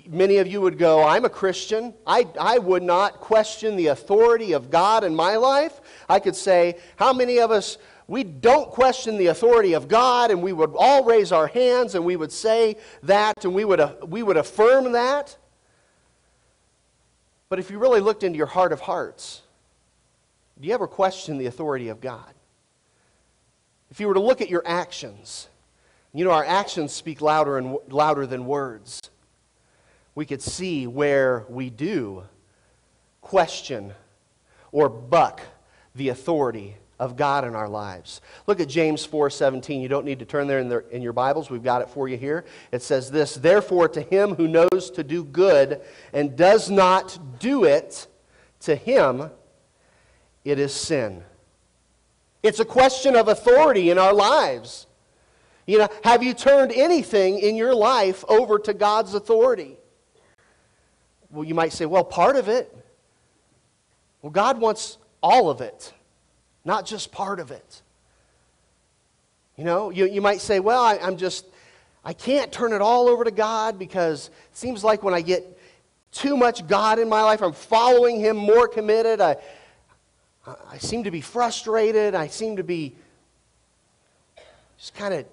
Many 0.08 0.38
of 0.38 0.46
you 0.46 0.62
would 0.62 0.78
go, 0.78 1.04
I'm 1.04 1.26
a 1.26 1.28
Christian. 1.28 1.92
I, 2.06 2.26
I 2.40 2.56
would 2.56 2.82
not 2.82 3.20
question 3.20 3.76
the 3.76 3.88
authority 3.88 4.52
of 4.52 4.70
God 4.70 5.04
in 5.04 5.14
my 5.14 5.36
life. 5.36 5.82
I 6.08 6.18
could 6.18 6.34
say, 6.34 6.78
how 6.96 7.12
many 7.12 7.40
of 7.40 7.50
us, 7.50 7.76
we 8.08 8.24
don't 8.24 8.70
question 8.70 9.18
the 9.18 9.26
authority 9.26 9.74
of 9.74 9.86
God, 9.86 10.30
and 10.30 10.42
we 10.42 10.54
would 10.54 10.72
all 10.78 11.04
raise 11.04 11.30
our 11.30 11.46
hands 11.46 11.94
and 11.94 12.06
we 12.06 12.16
would 12.16 12.32
say 12.32 12.76
that 13.02 13.44
and 13.44 13.54
we 13.54 13.66
would, 13.66 13.80
uh, 13.80 13.96
we 14.06 14.22
would 14.22 14.38
affirm 14.38 14.92
that. 14.92 15.36
But 17.48 17.58
if 17.58 17.70
you 17.70 17.78
really 17.78 18.00
looked 18.00 18.22
into 18.22 18.36
your 18.36 18.46
heart 18.46 18.72
of 18.72 18.80
hearts, 18.80 19.42
do 20.60 20.66
you 20.66 20.74
ever 20.74 20.86
question 20.86 21.38
the 21.38 21.46
authority 21.46 21.88
of 21.88 22.00
God? 22.00 22.32
If 23.90 24.00
you 24.00 24.08
were 24.08 24.14
to 24.14 24.20
look 24.20 24.40
at 24.40 24.50
your 24.50 24.62
actions, 24.66 25.48
you 26.12 26.24
know, 26.24 26.32
our 26.32 26.44
actions 26.44 26.92
speak 26.92 27.20
louder 27.20 27.58
and 27.58 27.76
louder 27.88 28.26
than 28.26 28.46
words. 28.46 29.10
We 30.14 30.26
could 30.26 30.42
see 30.42 30.86
where 30.86 31.44
we 31.48 31.70
do 31.70 32.24
question 33.20 33.92
or 34.72 34.88
buck 34.88 35.42
the 35.94 36.08
authority 36.08 36.76
of 36.98 37.16
God 37.16 37.44
in 37.44 37.54
our 37.54 37.68
lives. 37.68 38.20
Look 38.46 38.60
at 38.60 38.68
James 38.68 39.06
4:17. 39.06 39.80
You 39.80 39.88
don't 39.88 40.04
need 40.04 40.18
to 40.20 40.24
turn 40.24 40.46
there 40.46 40.60
in, 40.60 40.68
the, 40.68 40.88
in, 40.90 41.02
your 41.02 41.12
Bibles. 41.12 41.50
We've 41.50 41.62
got 41.62 41.82
it 41.82 41.90
for 41.90 42.08
you 42.08 42.16
here. 42.16 42.44
It 42.72 42.82
says 42.82 43.10
this, 43.10 43.34
"Therefore 43.34 43.88
to 43.88 44.00
him 44.00 44.34
who 44.34 44.48
knows 44.48 44.90
to 44.94 45.04
do 45.04 45.24
good 45.24 45.82
and 46.12 46.36
does 46.36 46.70
not 46.70 47.38
do 47.38 47.64
it, 47.64 48.06
to 48.60 48.74
him 48.74 49.30
it 50.44 50.58
is 50.58 50.72
sin." 50.72 51.24
It's 52.42 52.60
a 52.60 52.64
question 52.64 53.16
of 53.16 53.28
authority 53.28 53.90
in 53.90 53.98
our 53.98 54.14
lives. 54.14 54.86
You 55.66 55.78
know, 55.78 55.88
have 56.04 56.22
you 56.22 56.32
turned 56.32 56.72
anything 56.72 57.40
in 57.40 57.56
your 57.56 57.74
life 57.74 58.24
over 58.28 58.58
to 58.60 58.72
God's 58.72 59.14
authority? 59.14 59.76
Well, 61.30 61.42
you 61.42 61.54
might 61.54 61.72
say, 61.72 61.86
well, 61.86 62.04
part 62.04 62.36
of 62.36 62.48
it. 62.48 62.72
Well, 64.22 64.30
God 64.30 64.60
wants 64.60 64.98
all 65.22 65.50
of 65.50 65.60
it 65.60 65.92
not 66.66 66.84
just 66.84 67.12
part 67.12 67.38
of 67.38 67.50
it. 67.50 67.82
You 69.56 69.64
know, 69.64 69.90
you, 69.90 70.06
you 70.06 70.20
might 70.20 70.40
say, 70.40 70.60
well, 70.60 70.82
I, 70.82 70.98
I'm 70.98 71.16
just, 71.16 71.46
I 72.04 72.12
can't 72.12 72.52
turn 72.52 72.72
it 72.72 72.82
all 72.82 73.08
over 73.08 73.24
to 73.24 73.30
God 73.30 73.78
because 73.78 74.28
it 74.50 74.56
seems 74.56 74.84
like 74.84 75.02
when 75.02 75.14
I 75.14 75.22
get 75.22 75.58
too 76.12 76.36
much 76.36 76.66
God 76.66 76.98
in 76.98 77.08
my 77.08 77.22
life, 77.22 77.40
I'm 77.40 77.52
following 77.52 78.20
Him 78.20 78.36
more 78.36 78.68
committed. 78.68 79.20
I, 79.20 79.36
I 80.70 80.78
seem 80.78 81.04
to 81.04 81.10
be 81.10 81.20
frustrated. 81.20 82.14
I 82.14 82.26
seem 82.26 82.56
to 82.56 82.64
be 82.64 82.96
just 84.76 84.94
kind 84.94 85.14
of 85.14 85.24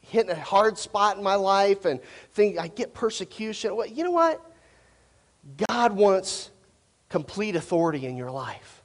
hitting 0.00 0.30
a 0.30 0.40
hard 0.40 0.78
spot 0.78 1.18
in 1.18 1.22
my 1.24 1.34
life 1.34 1.84
and 1.84 2.00
think 2.32 2.58
I 2.58 2.68
get 2.68 2.94
persecution. 2.94 3.74
Well, 3.74 3.86
you 3.86 4.04
know 4.04 4.10
what? 4.12 4.40
God 5.68 5.92
wants 5.92 6.50
complete 7.08 7.56
authority 7.56 8.06
in 8.06 8.16
your 8.16 8.30
life. 8.30 8.81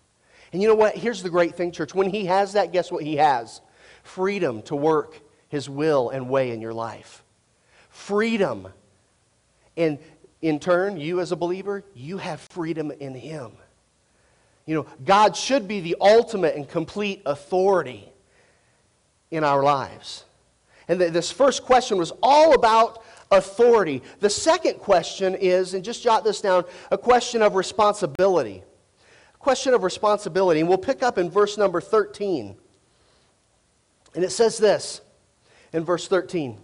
And 0.58 0.62
you 0.64 0.70
know 0.70 0.74
what? 0.74 0.96
Here's 0.96 1.22
the 1.22 1.30
great 1.30 1.54
thing, 1.54 1.72
church. 1.72 1.94
When 1.94 2.10
He 2.10 2.26
has 2.26 2.54
that, 2.54 2.74
guess 2.74 2.92
what 2.92 3.04
He 3.04 3.18
has? 3.18 3.62
Freedom 4.02 4.64
to 4.64 4.76
work 4.76 5.22
His 5.50 5.70
will 5.70 6.10
and 6.10 6.32
way 6.32 6.50
in 6.50 6.62
your 6.62 6.74
life. 6.74 7.24
Freedom. 7.90 8.68
And 9.78 10.00
in 10.42 10.60
turn, 10.60 10.98
you 10.98 11.20
as 11.20 11.32
a 11.32 11.36
believer, 11.36 11.84
you 11.94 12.18
have 12.18 12.42
freedom 12.42 12.90
in 12.90 13.14
Him. 13.14 13.52
You 14.66 14.74
know, 14.78 14.88
God 15.06 15.38
should 15.38 15.68
be 15.68 15.80
the 15.80 15.96
ultimate 16.02 16.56
and 16.56 16.68
complete 16.68 17.22
authority 17.28 18.12
in 19.30 19.44
our 19.44 19.62
lives. 19.62 20.26
And 20.88 21.00
this 21.00 21.32
first 21.32 21.66
question 21.66 22.00
was 22.00 22.12
all 22.24 22.56
about 22.56 23.04
authority. 23.30 24.02
The 24.22 24.30
second 24.32 24.80
question 24.80 25.36
is, 25.36 25.76
and 25.76 25.84
just 25.84 26.02
jot 26.02 26.24
this 26.24 26.42
down, 26.42 26.66
a 26.90 26.98
question 26.98 27.44
of 27.44 27.54
responsibility. 27.54 28.64
Question 29.48 29.74
of 29.74 29.84
responsibility. 29.84 30.60
And 30.60 30.68
we'll 30.68 30.78
pick 30.78 31.02
up 31.02 31.18
in 31.18 31.30
verse 31.30 31.58
number 31.58 31.80
13. 31.80 32.58
And 34.14 34.24
it 34.26 34.32
says 34.32 34.58
this 34.58 35.00
in 35.72 35.86
verse 35.86 36.06
13. 36.10 36.58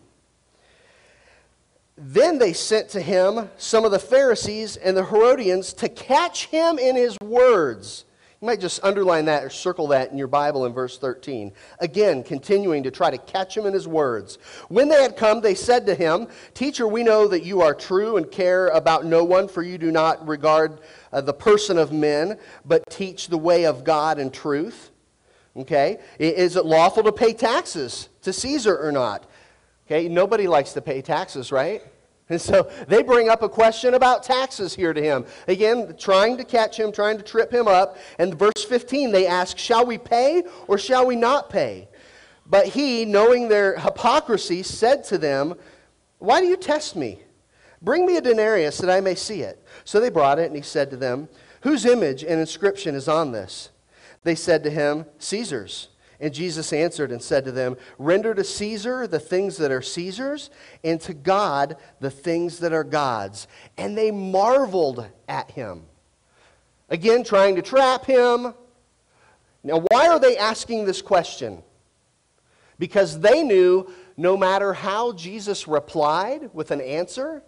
Then 1.97 2.39
they 2.39 2.51
sent 2.51 2.89
to 2.89 2.99
him 2.99 3.49
some 3.55 3.85
of 3.85 3.91
the 3.91 3.99
Pharisees 3.99 4.75
and 4.75 4.97
the 4.97 5.05
Herodians 5.05 5.71
to 5.75 5.87
catch 5.87 6.47
him 6.47 6.77
in 6.77 6.97
his 6.97 7.17
words. 7.21 8.03
You 8.43 8.47
might 8.47 8.59
just 8.59 8.83
underline 8.83 9.23
that 9.25 9.45
or 9.45 9.49
circle 9.49 9.87
that 9.87 10.11
in 10.11 10.17
your 10.17 10.27
Bible 10.27 10.65
in 10.65 10.73
verse 10.73 10.97
13. 10.97 11.53
Again, 11.79 12.23
continuing 12.23 12.83
to 12.83 12.91
try 12.91 13.09
to 13.09 13.17
catch 13.17 13.55
him 13.55 13.65
in 13.65 13.73
his 13.73 13.87
words. 13.87 14.37
When 14.67 14.89
they 14.89 15.01
had 15.01 15.15
come, 15.15 15.39
they 15.39 15.55
said 15.55 15.85
to 15.85 15.95
him, 15.95 16.27
Teacher, 16.53 16.85
we 16.85 17.03
know 17.03 17.25
that 17.29 17.45
you 17.45 17.61
are 17.61 17.73
true 17.73 18.17
and 18.17 18.29
care 18.29 18.67
about 18.67 19.05
no 19.05 19.23
one, 19.23 19.47
for 19.47 19.63
you 19.63 19.77
do 19.77 19.93
not 19.93 20.27
regard 20.27 20.81
uh, 21.13 21.21
the 21.21 21.31
person 21.31 21.77
of 21.77 21.93
men, 21.93 22.37
but 22.65 22.83
teach 22.89 23.29
the 23.29 23.37
way 23.37 23.65
of 23.65 23.85
God 23.85 24.19
in 24.19 24.29
truth. 24.29 24.91
Okay? 25.55 25.99
Is 26.19 26.57
it 26.57 26.65
lawful 26.65 27.03
to 27.03 27.13
pay 27.13 27.31
taxes 27.31 28.09
to 28.23 28.33
Caesar 28.33 28.77
or 28.77 28.91
not? 28.91 29.25
Okay, 29.87 30.09
nobody 30.09 30.47
likes 30.47 30.73
to 30.73 30.81
pay 30.81 31.01
taxes, 31.01 31.53
right? 31.53 31.81
And 32.29 32.39
so 32.39 32.69
they 32.87 33.03
bring 33.03 33.29
up 33.29 33.41
a 33.41 33.49
question 33.49 33.93
about 33.95 34.23
taxes 34.23 34.73
here 34.73 34.93
to 34.93 35.01
him. 35.01 35.25
Again, 35.47 35.95
trying 35.97 36.37
to 36.37 36.43
catch 36.43 36.79
him, 36.79 36.91
trying 36.91 37.17
to 37.17 37.23
trip 37.23 37.51
him 37.51 37.67
up. 37.67 37.97
And 38.17 38.37
verse 38.37 38.63
15, 38.67 39.11
they 39.11 39.27
ask, 39.27 39.57
Shall 39.57 39.85
we 39.85 39.97
pay 39.97 40.43
or 40.67 40.77
shall 40.77 41.05
we 41.05 41.15
not 41.15 41.49
pay? 41.49 41.89
But 42.45 42.67
he, 42.67 43.05
knowing 43.05 43.47
their 43.47 43.77
hypocrisy, 43.79 44.63
said 44.63 45.03
to 45.05 45.17
them, 45.17 45.55
Why 46.19 46.39
do 46.39 46.47
you 46.47 46.57
test 46.57 46.95
me? 46.95 47.19
Bring 47.81 48.05
me 48.05 48.15
a 48.15 48.21
denarius 48.21 48.77
that 48.77 48.89
I 48.89 49.01
may 49.01 49.15
see 49.15 49.41
it. 49.41 49.61
So 49.83 49.99
they 49.99 50.09
brought 50.09 50.39
it, 50.39 50.47
and 50.47 50.55
he 50.55 50.61
said 50.61 50.89
to 50.91 50.97
them, 50.97 51.27
Whose 51.61 51.85
image 51.85 52.23
and 52.23 52.39
inscription 52.39 52.95
is 52.95 53.07
on 53.07 53.31
this? 53.31 53.69
They 54.23 54.35
said 54.35 54.63
to 54.63 54.69
him, 54.69 55.05
Caesar's. 55.19 55.89
And 56.19 56.33
Jesus 56.33 56.71
answered 56.71 57.11
and 57.11 57.21
said 57.21 57.45
to 57.45 57.51
them, 57.51 57.75
Render 57.97 58.33
to 58.33 58.43
Caesar 58.43 59.07
the 59.07 59.19
things 59.19 59.57
that 59.57 59.71
are 59.71 59.81
Caesar's, 59.81 60.49
and 60.83 60.99
to 61.01 61.13
God 61.13 61.77
the 61.99 62.11
things 62.11 62.59
that 62.59 62.73
are 62.73 62.83
God's. 62.83 63.47
And 63.77 63.97
they 63.97 64.11
marveled 64.11 65.07
at 65.27 65.51
him. 65.51 65.83
Again, 66.89 67.23
trying 67.23 67.55
to 67.55 67.61
trap 67.61 68.05
him. 68.05 68.53
Now, 69.63 69.83
why 69.89 70.07
are 70.09 70.19
they 70.19 70.37
asking 70.37 70.85
this 70.85 71.01
question? 71.01 71.63
Because 72.77 73.19
they 73.19 73.43
knew 73.43 73.91
no 74.17 74.37
matter 74.37 74.73
how 74.73 75.13
Jesus 75.13 75.67
replied 75.67 76.49
with 76.53 76.71
an 76.71 76.81
answer, 76.81 77.43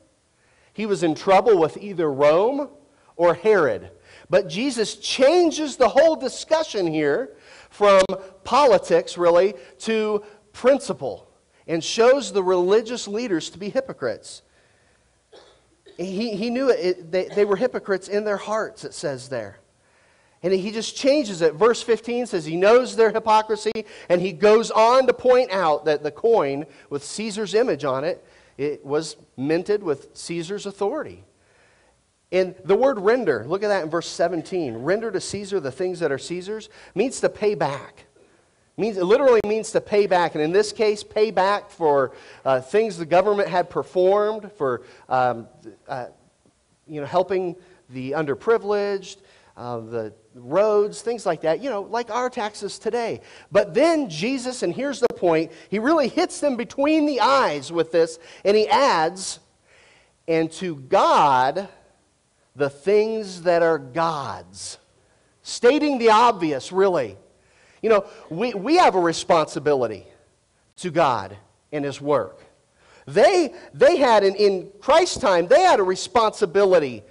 he 0.74 0.86
was 0.86 1.04
in 1.04 1.16
trouble 1.16 1.58
with 1.58 1.78
either 1.78 2.12
Rome 2.12 2.70
or 3.16 3.34
Herod. 3.34 3.92
But 4.30 4.48
Jesus 4.50 4.96
changes 4.96 5.78
the 5.78 5.90
whole 5.90 6.16
discussion 6.16 6.88
here 6.88 7.36
from 7.70 8.02
politics, 8.46 9.18
really, 9.18 9.56
to 9.80 10.24
principle 10.54 11.28
and 11.68 11.84
shows 11.84 12.32
the 12.32 12.44
religious 12.44 13.08
leaders 13.08 13.50
to 13.50 13.58
be 13.58 13.70
hypocrites. 13.70 14.42
He, 15.98 16.36
he 16.36 16.50
knew 16.50 16.70
it, 16.70 17.12
they, 17.12 17.26
they 17.26 17.46
were 17.46 17.56
hypocrites 17.56 18.08
in 18.08 18.24
their 18.24 18.38
hearts, 18.38 18.84
it 18.84 18.94
says 18.94 19.30
there. 19.30 19.60
And 20.44 20.54
he 20.54 20.72
just 20.72 20.96
changes 20.96 21.42
it. 21.42 21.56
Verse 21.56 21.82
15 21.82 22.28
says 22.28 22.46
he 22.46 22.56
knows 22.56 22.96
their 22.96 23.12
hypocrisy, 23.12 23.72
and 24.10 24.22
he 24.22 24.32
goes 24.32 24.70
on 24.70 25.08
to 25.08 25.14
point 25.14 25.52
out 25.52 25.86
that 25.86 26.04
the 26.04 26.12
coin 26.12 26.66
with 26.90 27.04
Caesar's 27.04 27.56
image 27.56 27.84
on 27.84 28.04
it, 28.04 28.24
it 28.58 28.86
was 28.86 29.16
minted 29.38 29.82
with 29.82 30.16
Caesar's 30.16 30.66
authority. 30.66 31.24
And 32.32 32.54
the 32.64 32.76
word 32.76 33.00
render, 33.00 33.46
look 33.48 33.64
at 33.64 33.70
that 33.70 33.84
in 33.84 33.90
verse 33.90 34.08
17. 34.08 34.76
Render 34.76 35.10
to 35.12 35.22
Caesar 35.22 35.60
the 35.60 35.72
things 35.72 36.00
that 36.00 36.12
are 36.12 36.18
Caesar's 36.18 36.70
means 36.94 37.22
to 37.22 37.30
pay 37.30 37.56
back. 37.56 38.06
Means, 38.78 38.98
it 38.98 39.06
literally 39.06 39.40
means 39.46 39.72
to 39.72 39.82
pay 39.82 40.06
back. 40.06 40.36
And 40.36 40.44
in 40.44 40.52
this 40.52 40.74
case, 40.74 41.04
pay 41.04 41.32
back 41.32 41.70
for 41.70 42.12
uh, 42.44 42.60
things 42.60 42.98
the 42.98 43.06
government 43.06 43.48
had 43.48 43.70
performed, 43.70 44.52
for 44.58 44.82
um, 45.08 45.48
uh, 45.88 46.08
you 46.86 47.00
know, 47.00 47.08
helping 47.08 47.56
the 47.90 48.12
underprivileged, 48.12 49.18
uh, 49.56 49.80
the 49.80 50.14
roads, 50.34 51.02
things 51.02 51.26
like 51.26 51.42
that, 51.42 51.62
you 51.62 51.70
know, 51.70 51.82
like 51.82 52.12
our 52.12 52.30
taxes 52.30 52.78
today. 52.78 53.22
But 53.52 53.74
then 53.74 54.10
Jesus, 54.10 54.64
and 54.64 54.74
here's 54.74 55.00
the 55.00 55.08
point, 55.08 55.52
he 55.70 55.80
really 55.80 56.10
hits 56.10 56.42
them 56.42 56.58
between 56.58 57.06
the 57.06 57.22
eyes 57.22 57.72
with 57.72 57.92
this, 57.92 58.20
and 58.44 58.58
he 58.58 58.68
adds, 58.68 59.40
and 60.28 60.52
to 60.54 60.76
God, 60.76 61.70
the 62.56 62.70
things 62.70 63.44
that 63.44 63.62
are 63.62 63.78
God's. 63.78 64.78
Stating 65.42 66.00
the 66.00 66.10
obvious, 66.10 66.72
really. 66.72 67.18
You 67.86 67.90
know, 67.90 68.06
we, 68.32 68.52
we 68.56 68.78
have 68.78 68.96
a 68.96 69.00
responsibility 69.00 70.08
to 70.78 70.90
God 70.90 71.38
and 71.72 71.86
His 71.86 72.02
work. 72.02 72.44
They, 73.06 73.54
they 73.76 73.98
had, 73.98 74.24
in, 74.24 74.34
in 74.34 74.72
Christ's 74.82 75.20
time, 75.20 75.46
they 75.46 75.62
had 75.62 75.80
a 75.80 75.84
responsibility 75.84 77.04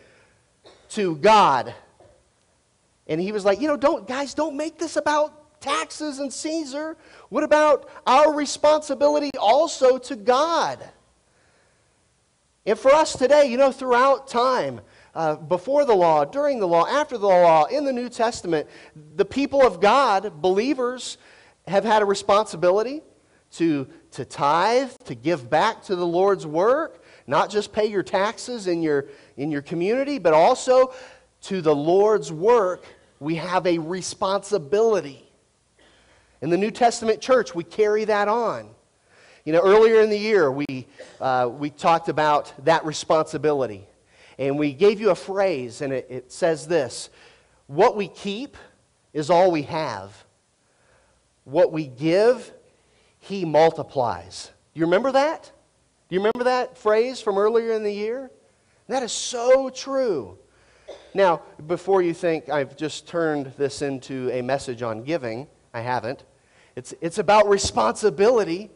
to 0.89 1.15
God. 1.15 1.73
And 3.07 3.21
He 3.21 3.31
was 3.31 3.45
like, 3.45 3.61
you 3.61 3.69
know, 3.69 3.77
don't, 3.77 4.09
guys, 4.09 4.35
don't 4.35 4.57
make 4.57 4.77
this 4.77 4.97
about 4.97 5.61
taxes 5.61 6.19
and 6.19 6.33
Caesar. 6.33 6.97
What 7.29 7.45
about 7.45 7.89
our 8.05 8.35
responsibility 8.35 9.31
also 9.39 9.97
to 9.99 10.17
God? 10.17 10.85
And 12.67 12.77
for 12.77 12.93
us 12.93 13.17
today, 13.17 13.47
you 13.47 13.59
know, 13.59 13.71
throughout 13.71 14.27
time, 14.27 14.81
uh, 15.15 15.37
before 15.37 15.85
the 15.85 15.95
law, 15.95 16.25
during 16.25 16.59
the 16.59 16.67
law, 16.67 16.87
after 16.87 17.17
the 17.17 17.27
law, 17.27 17.65
in 17.67 17.85
the 17.85 17.93
New 17.93 18.09
Testament, 18.09 18.69
the 19.17 19.25
people 19.25 19.63
of 19.63 19.81
God, 19.81 20.43
believers, 20.43 21.19
have 21.67 21.85
had 21.85 22.03
a 22.03 22.05
responsibility 22.05 23.03
to, 23.53 23.87
to 24.13 24.25
tithe, 24.25 24.91
to 25.05 25.15
give 25.15 25.49
back 25.49 25.83
to 25.85 25.97
the 25.97 26.07
Lord's 26.07 26.47
work, 26.47 27.05
not 27.27 27.49
just 27.49 27.73
pay 27.73 27.87
your 27.87 28.03
taxes 28.03 28.67
in 28.67 28.83
your, 28.83 29.07
in 29.37 29.51
your 29.51 29.63
community, 29.63 30.19
but 30.19 30.35
also 30.35 30.93
to 31.43 31.61
the 31.61 31.75
Lord's 31.75 32.33
work, 32.33 32.85
we 33.21 33.37
have 33.37 33.67
a 33.67 33.79
responsibility. 33.79 35.31
In 36.43 36.51
the 36.51 36.59
New 36.59 36.71
Testament 36.71 37.21
church, 37.21 37.55
we 37.55 37.65
carry 37.65 38.05
that 38.07 38.29
on. 38.29 38.71
You 39.45 39.53
know, 39.53 39.61
earlier 39.61 40.01
in 40.01 40.11
the 40.11 40.19
year, 40.19 40.51
we, 40.51 40.87
uh, 41.21 41.49
we 41.53 41.71
talked 41.71 42.09
about 42.09 42.53
that 42.65 42.85
responsibility. 42.85 43.87
And 44.39 44.59
we 44.59 44.73
gave 44.73 45.01
you 45.01 45.11
a 45.11 45.15
phrase, 45.15 45.81
and 45.81 45.93
it, 45.93 46.07
it 46.11 46.33
says 46.33 46.67
this 46.67 47.11
What 47.67 47.97
we 47.97 48.09
keep 48.09 48.57
is 49.13 49.31
all 49.31 49.51
we 49.51 49.63
have. 49.63 50.25
What 51.45 51.73
we 51.73 51.87
give, 51.87 52.53
He 53.19 53.45
multiplies. 53.45 54.51
Do 54.75 54.81
you 54.81 54.87
remember 54.87 55.13
that? 55.13 55.53
Do 56.09 56.15
you 56.15 56.21
remember 56.21 56.45
that 56.45 56.77
phrase 56.77 57.21
from 57.21 57.39
earlier 57.39 57.73
in 57.73 57.83
the 57.83 57.93
year? 57.93 58.31
That 58.89 59.03
is 59.03 59.13
so 59.13 59.71
true. 59.71 60.39
Now, 61.15 61.43
before 61.67 62.03
you 62.03 62.13
think 62.13 62.49
I've 62.49 62.77
just 62.77 63.07
turned 63.07 63.53
this 63.57 63.83
into 63.83 64.31
a 64.31 64.43
message 64.43 64.83
on 64.83 65.05
giving, 65.05 65.47
I 65.73 65.81
haven't. 65.81 66.25
It's, 66.77 66.93
it's 67.01 67.19
about 67.19 67.49
responsibility 67.49 68.71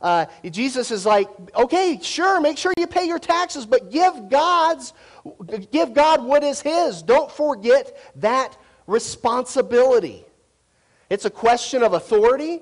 uh, 0.00 0.26
Jesus 0.50 0.90
is 0.90 1.04
like, 1.04 1.28
okay, 1.54 1.98
sure, 2.00 2.40
make 2.40 2.56
sure 2.56 2.72
you 2.78 2.86
pay 2.86 3.06
your 3.06 3.18
taxes, 3.18 3.66
but 3.66 3.90
give 3.90 4.28
God's, 4.30 4.94
give 5.70 5.92
God 5.92 6.24
what 6.24 6.42
is 6.42 6.60
His. 6.60 7.02
Don't 7.02 7.30
forget 7.30 7.96
that 8.16 8.56
responsibility. 8.86 10.24
It's 11.10 11.26
a 11.26 11.30
question 11.30 11.82
of 11.82 11.92
authority, 11.92 12.60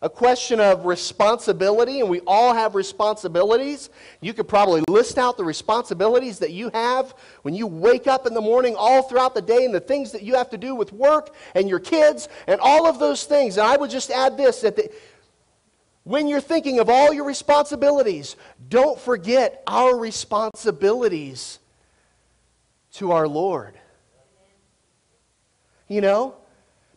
a 0.00 0.10
question 0.10 0.58
of 0.58 0.84
responsibility, 0.84 2.00
and 2.00 2.10
we 2.10 2.20
all 2.26 2.54
have 2.54 2.74
responsibilities. 2.74 3.88
You 4.20 4.34
could 4.34 4.48
probably 4.48 4.82
list 4.88 5.16
out 5.16 5.36
the 5.36 5.44
responsibilities 5.44 6.40
that 6.40 6.50
you 6.50 6.70
have 6.74 7.14
when 7.42 7.54
you 7.54 7.68
wake 7.68 8.08
up 8.08 8.26
in 8.26 8.34
the 8.34 8.40
morning 8.40 8.74
all 8.76 9.02
throughout 9.02 9.34
the 9.34 9.42
day 9.42 9.64
and 9.64 9.72
the 9.72 9.80
things 9.80 10.10
that 10.10 10.22
you 10.22 10.34
have 10.34 10.50
to 10.50 10.58
do 10.58 10.74
with 10.74 10.92
work 10.92 11.34
and 11.54 11.68
your 11.68 11.78
kids 11.78 12.28
and 12.48 12.60
all 12.60 12.88
of 12.88 12.98
those 12.98 13.24
things. 13.24 13.58
And 13.58 13.66
I 13.66 13.76
would 13.76 13.90
just 13.90 14.10
add 14.10 14.36
this 14.36 14.62
that 14.62 14.74
the, 14.74 14.90
when 16.04 16.28
you're 16.28 16.40
thinking 16.40 16.80
of 16.80 16.88
all 16.88 17.12
your 17.12 17.24
responsibilities, 17.24 18.36
don't 18.68 18.98
forget 18.98 19.62
our 19.66 19.96
responsibilities 19.96 21.58
to 22.94 23.12
our 23.12 23.28
Lord. 23.28 23.74
You 25.88 26.00
know? 26.00 26.36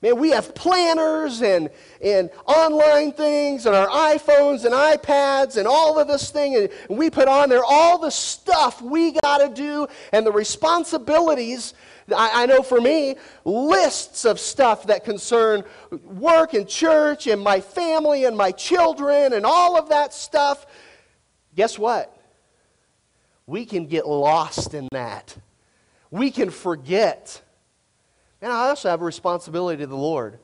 Man, 0.05 0.19
we 0.19 0.29
have 0.29 0.53
planners 0.53 1.41
and, 1.41 1.71
and 1.99 2.29
online 2.45 3.11
things 3.11 3.65
and 3.65 3.75
our 3.75 3.87
iPhones 3.87 4.63
and 4.63 4.71
iPads 4.71 5.57
and 5.57 5.67
all 5.67 5.97
of 5.97 6.07
this 6.07 6.29
thing, 6.29 6.55
and 6.55 6.69
we 6.95 7.09
put 7.09 7.27
on 7.27 7.49
there 7.49 7.63
all 7.65 7.97
the 7.97 8.11
stuff 8.11 8.83
we 8.83 9.13
got 9.23 9.39
to 9.39 9.49
do 9.49 9.87
and 10.13 10.23
the 10.23 10.31
responsibilities. 10.31 11.73
I, 12.15 12.43
I 12.43 12.45
know 12.45 12.61
for 12.61 12.79
me, 12.79 13.15
lists 13.45 14.25
of 14.25 14.39
stuff 14.39 14.85
that 14.85 15.05
concern 15.05 15.63
work 15.89 16.53
and 16.53 16.69
church 16.69 17.25
and 17.25 17.41
my 17.41 17.59
family 17.59 18.25
and 18.25 18.37
my 18.37 18.51
children 18.51 19.33
and 19.33 19.43
all 19.43 19.75
of 19.75 19.89
that 19.89 20.13
stuff. 20.13 20.67
Guess 21.55 21.79
what? 21.79 22.15
We 23.47 23.65
can 23.65 23.87
get 23.87 24.07
lost 24.07 24.75
in 24.75 24.87
that. 24.91 25.35
We 26.11 26.29
can 26.29 26.51
forget 26.51 27.41
and 28.45 28.53
I 28.53 28.67
also 28.67 28.91
have 28.91 29.01
a 29.01 29.05
responsibility 29.05 29.81
to 29.81 29.87
the 29.87 29.97
Lord. 29.97 30.37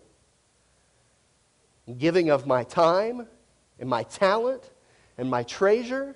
Giving 2.00 2.32
of 2.32 2.48
my 2.48 2.64
time 2.64 3.28
and 3.80 3.88
my 3.88 4.02
talent 4.02 4.72
and 5.20 5.30
my 5.30 5.44
treasure. 5.44 6.16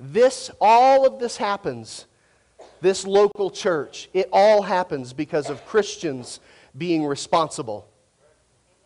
This, 0.00 0.50
all 0.60 1.06
of 1.06 1.20
this 1.20 1.36
happens. 1.36 2.06
This 2.80 3.06
local 3.06 3.50
church, 3.50 4.08
it 4.12 4.28
all 4.32 4.62
happens 4.62 5.12
because 5.12 5.48
of 5.48 5.64
Christians 5.64 6.40
being 6.76 7.06
responsible. 7.06 7.86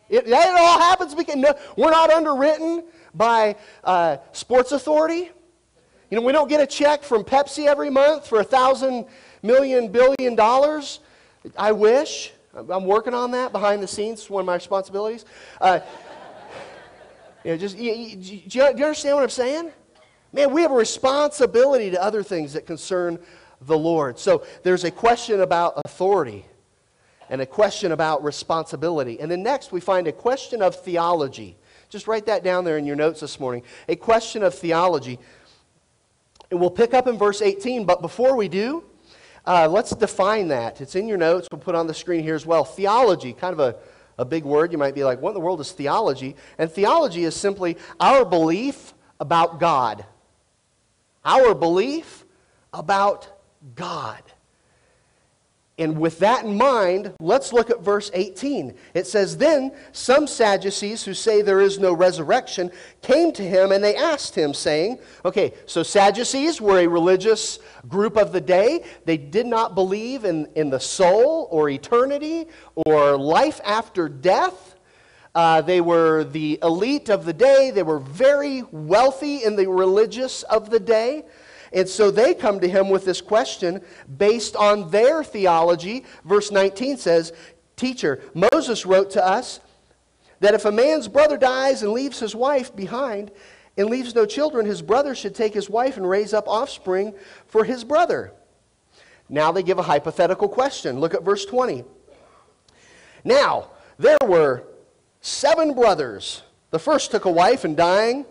It, 0.07 0.31
all 0.31 0.79
happens 0.79 1.15
because 1.15 1.37
no, 1.37 1.55
we're 1.75 1.89
not 1.89 2.11
underwritten 2.11 2.83
by 3.15 3.55
uh, 3.83 4.17
Sports 4.31 4.73
Authority. 4.73 5.31
You 6.11 6.19
know, 6.19 6.21
we 6.21 6.33
don't 6.33 6.49
get 6.49 6.61
a 6.61 6.67
check 6.67 7.01
from 7.01 7.23
Pepsi 7.23 7.65
every 7.65 7.89
month 7.89 8.27
for 8.27 8.39
a 8.41 8.43
thousand 8.43 9.07
million 9.41 9.87
billion 9.87 10.35
dollars. 10.35 10.99
I 11.57 11.71
wish. 11.71 12.33
I'm 12.55 12.85
working 12.85 13.13
on 13.13 13.31
that 13.31 13.51
behind 13.51 13.83
the 13.83 13.87
scenes. 13.87 14.21
It's 14.21 14.29
one 14.29 14.41
of 14.41 14.45
my 14.47 14.55
responsibilities. 14.55 15.25
Uh, 15.61 15.79
you 17.43 17.51
know, 17.51 17.57
just, 17.57 17.77
you, 17.77 17.93
you, 17.93 18.41
do, 18.47 18.57
you, 18.57 18.63
understand 18.63 19.15
what 19.15 19.23
I'm 19.23 19.29
saying? 19.29 19.71
Man, 20.33 20.51
we 20.51 20.63
have 20.63 20.71
a 20.71 20.75
responsibility 20.75 21.91
to 21.91 22.01
other 22.01 22.23
things 22.23 22.53
that 22.53 22.65
concern 22.65 23.19
the 23.61 23.77
Lord. 23.77 24.19
So 24.19 24.45
there's 24.63 24.83
a 24.83 24.91
question 24.91 25.41
about 25.41 25.79
authority 25.85 26.45
and 27.29 27.41
a 27.41 27.45
question 27.45 27.91
about 27.91 28.23
responsibility. 28.23 29.19
And 29.19 29.29
then 29.29 29.43
next, 29.43 29.71
we 29.71 29.79
find 29.79 30.07
a 30.07 30.11
question 30.11 30.61
of 30.61 30.75
theology. 30.75 31.57
Just 31.89 32.07
write 32.07 32.25
that 32.25 32.43
down 32.43 32.63
there 32.63 32.77
in 32.77 32.85
your 32.85 32.95
notes 32.95 33.19
this 33.21 33.39
morning. 33.39 33.63
A 33.87 33.95
question 33.95 34.43
of 34.43 34.53
theology. 34.53 35.19
And 36.51 36.59
we'll 36.59 36.71
pick 36.71 36.93
up 36.93 37.07
in 37.07 37.17
verse 37.17 37.41
18, 37.41 37.85
but 37.85 38.01
before 38.01 38.35
we 38.35 38.47
do, 38.47 38.83
uh, 39.47 39.67
let's 39.67 39.91
define 39.91 40.49
that. 40.49 40.81
It's 40.81 40.95
in 40.95 41.07
your 41.07 41.17
notes. 41.17 41.47
We'll 41.51 41.61
put 41.61 41.73
on 41.73 41.87
the 41.87 41.93
screen 41.93 42.21
here 42.21 42.35
as 42.35 42.45
well. 42.45 42.65
Theology, 42.65 43.31
kind 43.33 43.53
of 43.53 43.59
a, 43.59 43.75
a 44.17 44.25
big 44.25 44.43
word. 44.43 44.71
You 44.73 44.77
might 44.77 44.93
be 44.93 45.03
like, 45.03 45.21
what 45.21 45.29
in 45.29 45.33
the 45.35 45.39
world 45.39 45.61
is 45.61 45.71
theology? 45.71 46.35
And 46.57 46.69
theology 46.69 47.23
is 47.23 47.35
simply 47.35 47.77
our 47.99 48.25
belief 48.25 48.93
about 49.19 49.59
God. 49.59 50.05
Our 51.23 51.55
belief 51.55 52.25
about 52.73 53.27
God. 53.73 54.21
And 55.79 55.99
with 55.99 56.17
that 56.19 56.43
in 56.43 56.57
mind, 56.57 57.13
let's 57.19 57.53
look 57.53 57.69
at 57.69 57.83
verse 57.83 58.09
18. 58.15 58.73
It 58.95 59.05
says, 59.05 59.37
Then 59.37 59.71
some 59.91 60.25
Sadducees 60.25 61.03
who 61.03 61.13
say 61.13 61.43
there 61.43 61.61
is 61.61 61.77
no 61.77 61.93
resurrection 61.93 62.71
came 63.03 63.31
to 63.33 63.43
him 63.43 63.71
and 63.71 63.83
they 63.83 63.95
asked 63.95 64.33
him, 64.33 64.55
saying, 64.55 64.97
Okay, 65.23 65.53
so 65.67 65.83
Sadducees 65.83 66.59
were 66.59 66.79
a 66.79 66.87
religious 66.87 67.59
group 67.87 68.17
of 68.17 68.31
the 68.31 68.41
day. 68.41 68.83
They 69.05 69.17
did 69.17 69.45
not 69.45 69.75
believe 69.75 70.25
in, 70.25 70.47
in 70.55 70.71
the 70.71 70.79
soul 70.79 71.47
or 71.51 71.69
eternity 71.69 72.47
or 72.87 73.15
life 73.15 73.61
after 73.63 74.09
death. 74.09 74.75
Uh, 75.35 75.61
they 75.61 75.81
were 75.81 76.23
the 76.23 76.57
elite 76.63 77.09
of 77.09 77.23
the 77.23 77.33
day. 77.33 77.69
They 77.69 77.83
were 77.83 77.99
very 77.99 78.63
wealthy 78.71 79.43
in 79.43 79.55
the 79.55 79.69
religious 79.69 80.41
of 80.41 80.71
the 80.71 80.79
day. 80.79 81.25
And 81.73 81.87
so 81.87 82.11
they 82.11 82.33
come 82.33 82.59
to 82.59 82.67
him 82.67 82.89
with 82.89 83.05
this 83.05 83.21
question 83.21 83.81
based 84.17 84.55
on 84.55 84.89
their 84.89 85.23
theology. 85.23 86.05
Verse 86.23 86.51
19 86.51 86.97
says, 86.97 87.33
Teacher, 87.75 88.21
Moses 88.33 88.85
wrote 88.85 89.11
to 89.11 89.25
us 89.25 89.59
that 90.39 90.53
if 90.53 90.65
a 90.65 90.71
man's 90.71 91.07
brother 91.07 91.37
dies 91.37 91.83
and 91.83 91.91
leaves 91.91 92.19
his 92.19 92.35
wife 92.35 92.75
behind 92.75 93.31
and 93.77 93.89
leaves 93.89 94.15
no 94.15 94.25
children, 94.25 94.65
his 94.65 94.81
brother 94.81 95.13
should 95.13 95.35
take 95.35 95.53
his 95.53 95.69
wife 95.69 95.97
and 95.97 96.09
raise 96.09 96.33
up 96.33 96.47
offspring 96.47 97.13
for 97.45 97.63
his 97.63 97.83
brother. 97.83 98.33
Now 99.29 99.51
they 99.51 99.63
give 99.63 99.77
a 99.77 99.83
hypothetical 99.83 100.49
question. 100.49 100.99
Look 100.99 101.13
at 101.13 101.23
verse 101.23 101.45
20. 101.45 101.83
Now, 103.23 103.71
there 103.99 104.17
were 104.25 104.63
seven 105.21 105.73
brothers. 105.73 106.43
The 106.71 106.79
first 106.79 107.11
took 107.11 107.25
a 107.25 107.31
wife 107.31 107.63
and 107.63 107.75
dying, 107.75 108.25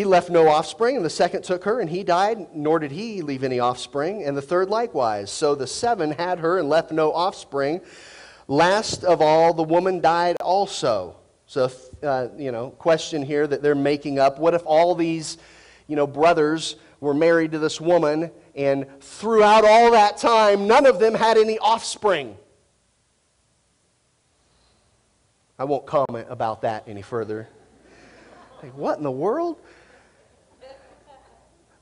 he 0.00 0.04
left 0.06 0.30
no 0.30 0.48
offspring, 0.48 0.96
and 0.96 1.04
the 1.04 1.10
second 1.10 1.44
took 1.44 1.62
her, 1.64 1.78
and 1.78 1.90
he 1.90 2.02
died, 2.02 2.54
nor 2.54 2.78
did 2.78 2.90
he 2.90 3.20
leave 3.20 3.44
any 3.44 3.60
offspring, 3.60 4.24
and 4.24 4.34
the 4.34 4.40
third 4.40 4.70
likewise. 4.70 5.30
So 5.30 5.54
the 5.54 5.66
seven 5.66 6.12
had 6.12 6.38
her 6.38 6.58
and 6.58 6.70
left 6.70 6.90
no 6.90 7.12
offspring. 7.12 7.82
Last 8.48 9.04
of 9.04 9.20
all, 9.20 9.52
the 9.52 9.62
woman 9.62 10.00
died 10.00 10.38
also. 10.40 11.16
So, 11.46 11.70
uh, 12.02 12.28
you 12.38 12.50
know, 12.50 12.70
question 12.70 13.22
here 13.22 13.46
that 13.46 13.60
they're 13.60 13.74
making 13.74 14.18
up. 14.18 14.38
What 14.38 14.54
if 14.54 14.62
all 14.64 14.94
these, 14.94 15.36
you 15.86 15.96
know, 15.96 16.06
brothers 16.06 16.76
were 17.00 17.12
married 17.12 17.52
to 17.52 17.58
this 17.58 17.78
woman, 17.78 18.30
and 18.54 18.86
throughout 19.02 19.66
all 19.66 19.90
that 19.90 20.16
time, 20.16 20.66
none 20.66 20.86
of 20.86 20.98
them 20.98 21.12
had 21.12 21.36
any 21.36 21.58
offspring? 21.58 22.38
I 25.58 25.64
won't 25.64 25.84
comment 25.84 26.28
about 26.30 26.62
that 26.62 26.84
any 26.86 27.02
further. 27.02 27.50
Like, 28.62 28.74
what 28.74 28.96
in 28.96 29.04
the 29.04 29.10
world? 29.10 29.60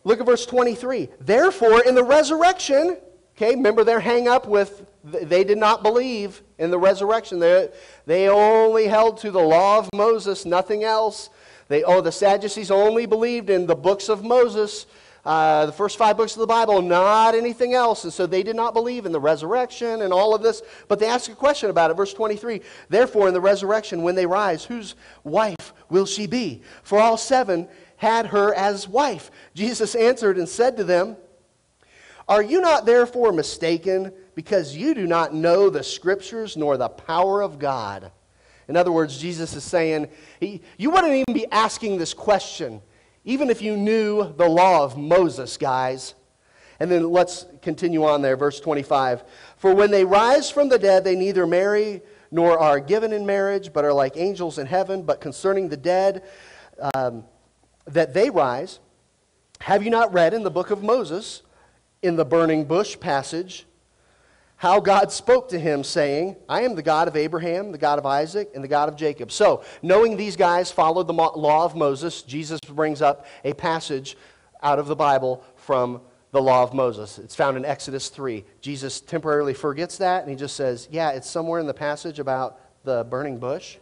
Look 0.09 0.21
at 0.21 0.27
verse 0.27 0.47
23. 0.47 1.11
Therefore, 1.21 1.83
in 1.83 1.95
the 1.95 2.03
resurrection, 2.03 2.97
okay, 3.37 3.55
remember 3.55 3.85
their 3.85 4.01
hang 4.01 4.27
up 4.27 4.49
with 4.49 4.87
they 5.05 5.45
did 5.45 5.59
not 5.59 5.83
believe 5.83 6.41
in 6.57 6.71
the 6.71 6.79
resurrection. 6.79 7.39
They, 7.39 7.69
they 8.07 8.27
only 8.27 8.87
held 8.87 9.19
to 9.19 9.31
the 9.31 9.39
law 9.39 9.81
of 9.81 9.91
Moses, 9.93 10.47
nothing 10.47 10.83
else. 10.83 11.29
They, 11.69 11.85
oh, 11.85 12.01
the 12.01 12.11
Sadducees 12.11 12.71
only 12.71 13.05
believed 13.05 13.51
in 13.51 13.67
the 13.67 13.75
books 13.75 14.09
of 14.09 14.25
Moses, 14.25 14.87
uh, 15.27 15.67
the 15.67 15.73
first 15.73 15.99
five 15.99 16.17
books 16.17 16.33
of 16.33 16.41
the 16.41 16.47
Bible, 16.47 16.81
not 16.81 17.35
anything 17.35 17.75
else. 17.75 18.05
And 18.05 18.13
so 18.13 18.27
they 18.27 18.43
did 18.43 18.57
not 18.57 18.73
believe 18.73 19.05
in 19.05 19.13
the 19.13 19.21
resurrection 19.21 20.01
and 20.01 20.11
all 20.11 20.35
of 20.35 20.43
this. 20.43 20.63
But 20.89 21.01
they 21.01 21.07
ask 21.07 21.31
a 21.31 21.35
question 21.35 21.69
about 21.69 21.91
it. 21.91 21.99
Verse 21.99 22.15
23 22.15 22.63
Therefore, 22.89 23.29
in 23.29 23.35
the 23.35 23.43
resurrection, 23.43 24.03
when 24.03 24.15
they 24.15 24.25
rise, 24.25 24.65
whose 24.65 24.95
wife 25.23 25.75
will 25.91 26.07
she 26.07 26.27
be? 26.27 26.63
For 26.83 26.99
all 26.99 27.19
seven 27.19 27.69
had 27.99 28.27
her 28.29 28.55
as 28.55 28.89
wife. 28.89 29.31
Jesus 29.55 29.95
answered 29.95 30.39
and 30.39 30.49
said 30.49 30.77
to 30.79 30.85
them, 30.85 31.17
Are 32.29 32.43
you 32.43 32.61
not 32.61 32.87
therefore 32.87 33.33
mistaken, 33.33 34.13
because 34.35 34.75
you 34.77 34.95
do 34.95 35.07
not 35.07 35.35
know 35.35 35.69
the 35.69 35.83
scriptures 35.83 36.57
nor 36.57 36.77
the 36.77 36.89
power 36.89 37.43
of 37.43 37.59
God? 37.59 38.11
In 38.69 38.77
other 38.77 38.93
words, 38.93 39.19
Jesus 39.19 39.55
is 39.55 39.65
saying, 39.65 40.09
You 40.41 40.91
wouldn't 40.91 41.13
even 41.13 41.35
be 41.35 41.51
asking 41.51 41.99
this 41.99 42.15
question, 42.15 42.81
even 43.25 43.51
if 43.51 43.61
you 43.61 43.77
knew 43.77 44.33
the 44.37 44.49
law 44.49 44.85
of 44.85 44.97
Moses, 44.97 45.57
guys. 45.57 46.15
And 46.81 46.89
then 46.89 47.11
let's 47.11 47.47
continue 47.63 48.05
on 48.05 48.23
there, 48.23 48.37
verse 48.37 48.61
25. 48.61 49.25
For 49.57 49.75
when 49.75 49.91
they 49.91 50.05
rise 50.05 50.49
from 50.51 50.69
the 50.69 50.79
dead, 50.79 51.03
they 51.03 51.17
neither 51.17 51.47
marry 51.47 52.03
nor 52.31 52.59
are 52.59 52.79
given 52.79 53.13
in 53.13 53.27
marriage, 53.27 53.73
but 53.73 53.85
are 53.85 53.93
like 53.93 54.17
angels 54.17 54.59
in 54.59 54.67
heaven. 54.67 55.03
But 55.03 55.21
concerning 55.21 55.69
the 55.69 55.77
dead, 55.77 56.23
um, 56.95 57.25
that 57.89 58.15
they 58.15 58.31
rise. 58.31 58.81
Have 59.61 59.83
you 59.83 59.91
not 59.91 60.13
read 60.13 60.35
in 60.35 60.43
the 60.43 60.51
book 60.51 60.71
of 60.71 60.83
Moses, 60.83 61.43
in 62.03 62.17
the 62.17 62.25
burning 62.25 62.65
bush 62.65 62.99
passage, 62.99 63.67
how 64.57 64.81
God 64.81 65.13
spoke 65.13 65.49
to 65.51 65.59
him, 65.59 65.85
saying, 65.85 66.37
I 66.49 66.63
am 66.63 66.75
the 66.75 66.83
God 66.83 67.07
of 67.07 67.17
Abraham, 67.17 67.71
the 67.71 67.79
God 67.79 67.99
of 67.99 68.07
Isaac, 68.07 68.51
and 68.55 68.63
the 68.63 68.69
God 68.69 68.89
of 68.89 68.97
Jacob. 68.97 69.31
So, 69.31 69.63
knowing 69.83 70.17
these 70.17 70.35
guys 70.35 70.73
followed 70.73 71.07
the 71.07 71.13
law 71.13 71.65
of 71.65 71.77
Moses, 71.77 72.23
Jesus 72.23 72.59
brings 72.61 73.01
up 73.01 73.27
a 73.45 73.53
passage 73.53 74.17
out 74.61 74.81
of 74.81 74.87
the 74.87 74.97
Bible 74.97 75.45
from 75.55 76.01
the 76.33 76.43
law 76.43 76.65
of 76.65 76.75
Moses. 76.75 77.19
It's 77.19 77.37
found 77.37 77.57
in 77.57 77.65
Exodus 77.65 78.09
3. 78.09 78.45
Jesus 78.61 79.01
temporarily 79.01 79.55
forgets 79.55 79.99
that, 79.99 80.23
and 80.23 80.31
he 80.31 80.37
just 80.37 80.57
says, 80.57 80.89
Yeah, 80.91 81.11
it's 81.11 81.31
somewhere 81.31 81.61
in 81.61 81.67
the 81.67 81.75
passage 81.75 82.19
about 82.19 82.59
the 82.83 83.05
burning 83.05 83.39
bush. 83.39 83.77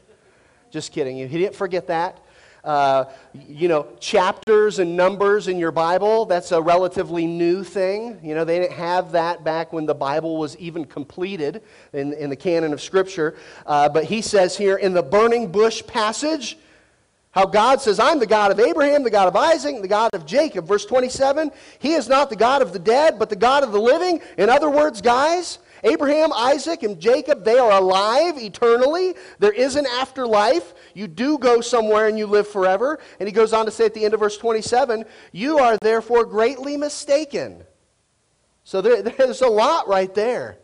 Just 0.71 0.93
kidding. 0.93 1.17
He 1.17 1.39
didn't 1.39 1.55
forget 1.55 1.87
that 1.87 2.21
uh, 2.67 3.05
you 3.33 3.69
know, 3.69 3.87
chapters 4.01 4.81
and 4.81 4.97
numbers 4.97 5.47
in 5.47 5.57
your 5.57 5.71
Bible. 5.71 6.27
That's 6.27 6.51
a 6.51 6.61
relatively 6.61 7.25
new 7.25 7.63
thing. 7.63 8.19
You 8.23 8.35
know, 8.35 8.45
they 8.45 8.59
didn't 8.59 8.77
have 8.77 9.13
that 9.13 9.45
back 9.45 9.73
when 9.73 9.87
the 9.87 9.95
Bible 9.95 10.37
was 10.37 10.57
even 10.57 10.85
completed 10.85 11.63
in, 11.93 12.13
in 12.15 12.29
the 12.29 12.37
canon 12.37 12.73
of 12.73 12.83
Scripture. 12.83 13.37
Uh, 13.65 13.89
but 13.89 14.05
he 14.05 14.21
says 14.21 14.57
here 14.57 14.77
in 14.77 14.95
the 14.95 15.03
burning 15.03 15.53
bush 15.53 15.87
passage, 15.87 16.59
How 17.31 17.47
God 17.47 17.81
says, 17.81 18.01
I'm 18.01 18.19
the 18.19 18.27
God 18.27 18.51
of 18.51 18.59
Abraham, 18.59 19.05
the 19.05 19.11
God 19.11 19.29
of 19.29 19.37
Isaac, 19.37 19.81
the 19.81 19.87
God 19.87 20.11
of 20.13 20.27
Jacob. 20.27 20.67
Verse 20.67 20.85
27, 20.85 21.53
He 21.79 21.93
is 21.93 22.09
not 22.09 22.31
the 22.31 22.37
God 22.37 22.63
of 22.63 22.73
the 22.73 22.81
dead, 22.81 23.17
but 23.17 23.31
the 23.31 23.37
God 23.37 23.63
of 23.63 23.71
the 23.71 23.81
living. 23.81 24.21
In 24.37 24.51
other 24.51 24.69
words, 24.69 25.01
guys, 25.01 25.61
Abraham, 25.87 26.33
Isaac, 26.33 26.83
and 26.83 27.01
Jacob, 27.01 27.45
they 27.45 27.59
are 27.59 27.71
alive 27.71 28.39
eternally. 28.39 29.15
There 29.39 29.53
is 29.53 29.77
an 29.77 29.87
afterlife. 29.87 30.75
You 30.95 31.07
do 31.07 31.39
go 31.39 31.61
somewhere 31.61 32.09
and 32.09 32.19
you 32.19 32.27
live 32.27 32.49
forever. 32.49 32.99
And 33.21 33.29
he 33.29 33.33
goes 33.33 33.53
on 33.53 33.67
to 33.67 33.71
say 33.71 33.87
at 33.87 33.95
the 33.95 34.05
end 34.05 34.13
of 34.13 34.21
verse 34.21 34.37
27 34.37 35.05
You 35.33 35.59
are 35.59 35.79
therefore 35.79 36.25
greatly 36.25 36.77
mistaken. 36.77 37.65
So 38.65 38.81
there, 38.81 39.01
there's 39.03 39.43
a 39.43 39.49
lot 39.49 39.87
right 39.87 40.13
there. 40.13 40.59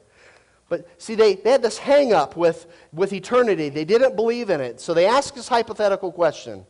But 0.68 0.88
see, 1.00 1.14
they, 1.14 1.36
they 1.36 1.52
had 1.52 1.62
this 1.62 1.78
hang 1.78 2.12
up 2.12 2.34
with, 2.34 2.66
with 2.92 3.12
eternity. 3.12 3.68
They 3.68 3.84
didn't 3.84 4.16
believe 4.16 4.50
in 4.50 4.60
it. 4.60 4.80
So 4.80 4.94
they 4.94 5.06
ask 5.06 5.34
this 5.34 5.46
hypothetical 5.46 6.10
question. 6.10 6.66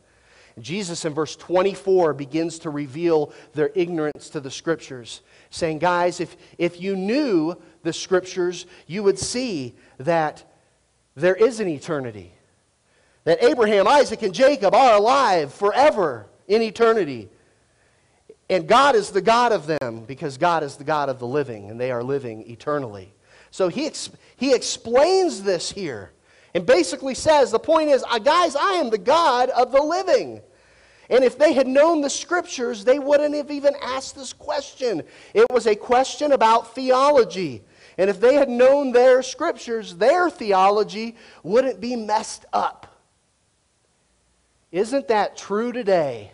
Jesus 0.59 1.05
in 1.05 1.13
verse 1.13 1.35
24 1.35 2.13
begins 2.13 2.59
to 2.59 2.69
reveal 2.69 3.33
their 3.53 3.71
ignorance 3.75 4.29
to 4.29 4.39
the 4.39 4.51
scriptures, 4.51 5.21
saying, 5.49 5.79
Guys, 5.79 6.19
if, 6.19 6.35
if 6.57 6.79
you 6.79 6.95
knew 6.95 7.55
the 7.81 7.93
scriptures, 7.93 8.65
you 8.85 9.03
would 9.03 9.17
see 9.17 9.73
that 9.97 10.43
there 11.15 11.35
is 11.35 11.59
an 11.59 11.67
eternity. 11.67 12.33
That 13.23 13.43
Abraham, 13.43 13.87
Isaac, 13.87 14.21
and 14.21 14.33
Jacob 14.33 14.75
are 14.75 14.95
alive 14.95 15.53
forever 15.53 16.27
in 16.47 16.61
eternity. 16.61 17.29
And 18.49 18.67
God 18.67 18.95
is 18.95 19.09
the 19.09 19.21
God 19.21 19.51
of 19.51 19.65
them 19.65 20.03
because 20.05 20.37
God 20.37 20.63
is 20.63 20.75
the 20.75 20.83
God 20.83 21.09
of 21.09 21.19
the 21.19 21.27
living, 21.27 21.69
and 21.69 21.79
they 21.79 21.91
are 21.91 22.03
living 22.03 22.49
eternally. 22.49 23.13
So 23.49 23.69
he, 23.69 23.85
ex- 23.85 24.11
he 24.35 24.53
explains 24.53 25.43
this 25.43 25.71
here 25.71 26.11
and 26.53 26.65
basically 26.65 27.15
says 27.15 27.51
the 27.51 27.59
point 27.59 27.89
is, 27.89 28.03
uh, 28.09 28.19
guys, 28.19 28.55
I 28.55 28.73
am 28.73 28.89
the 28.89 28.97
God 28.97 29.49
of 29.49 29.71
the 29.71 29.81
living. 29.81 30.41
And 31.09 31.23
if 31.23 31.37
they 31.37 31.53
had 31.53 31.67
known 31.67 32.01
the 32.01 32.09
scriptures, 32.09 32.83
they 32.83 32.99
wouldn't 32.99 33.35
have 33.35 33.51
even 33.51 33.73
asked 33.81 34.15
this 34.15 34.33
question. 34.33 35.03
It 35.33 35.45
was 35.51 35.67
a 35.67 35.75
question 35.75 36.31
about 36.31 36.73
theology. 36.73 37.63
And 37.97 38.09
if 38.09 38.19
they 38.19 38.35
had 38.35 38.49
known 38.49 38.91
their 38.91 39.21
scriptures, 39.21 39.95
their 39.95 40.29
theology 40.29 41.15
wouldn't 41.43 41.79
be 41.79 41.95
messed 41.95 42.45
up. 42.53 42.87
Isn't 44.71 45.07
that 45.09 45.37
true 45.37 45.71
today? 45.71 46.31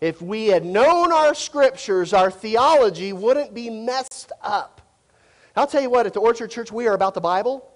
If 0.00 0.22
we 0.22 0.46
had 0.46 0.64
known 0.64 1.12
our 1.12 1.34
scriptures, 1.34 2.14
our 2.14 2.30
theology 2.30 3.12
wouldn't 3.12 3.52
be 3.52 3.68
messed 3.68 4.32
up. 4.40 4.80
I'll 5.56 5.66
tell 5.66 5.82
you 5.82 5.90
what, 5.90 6.06
at 6.06 6.14
the 6.14 6.20
Orchard 6.20 6.50
Church, 6.50 6.70
we 6.70 6.86
are 6.86 6.94
about 6.94 7.14
the 7.14 7.20
Bible. 7.20 7.67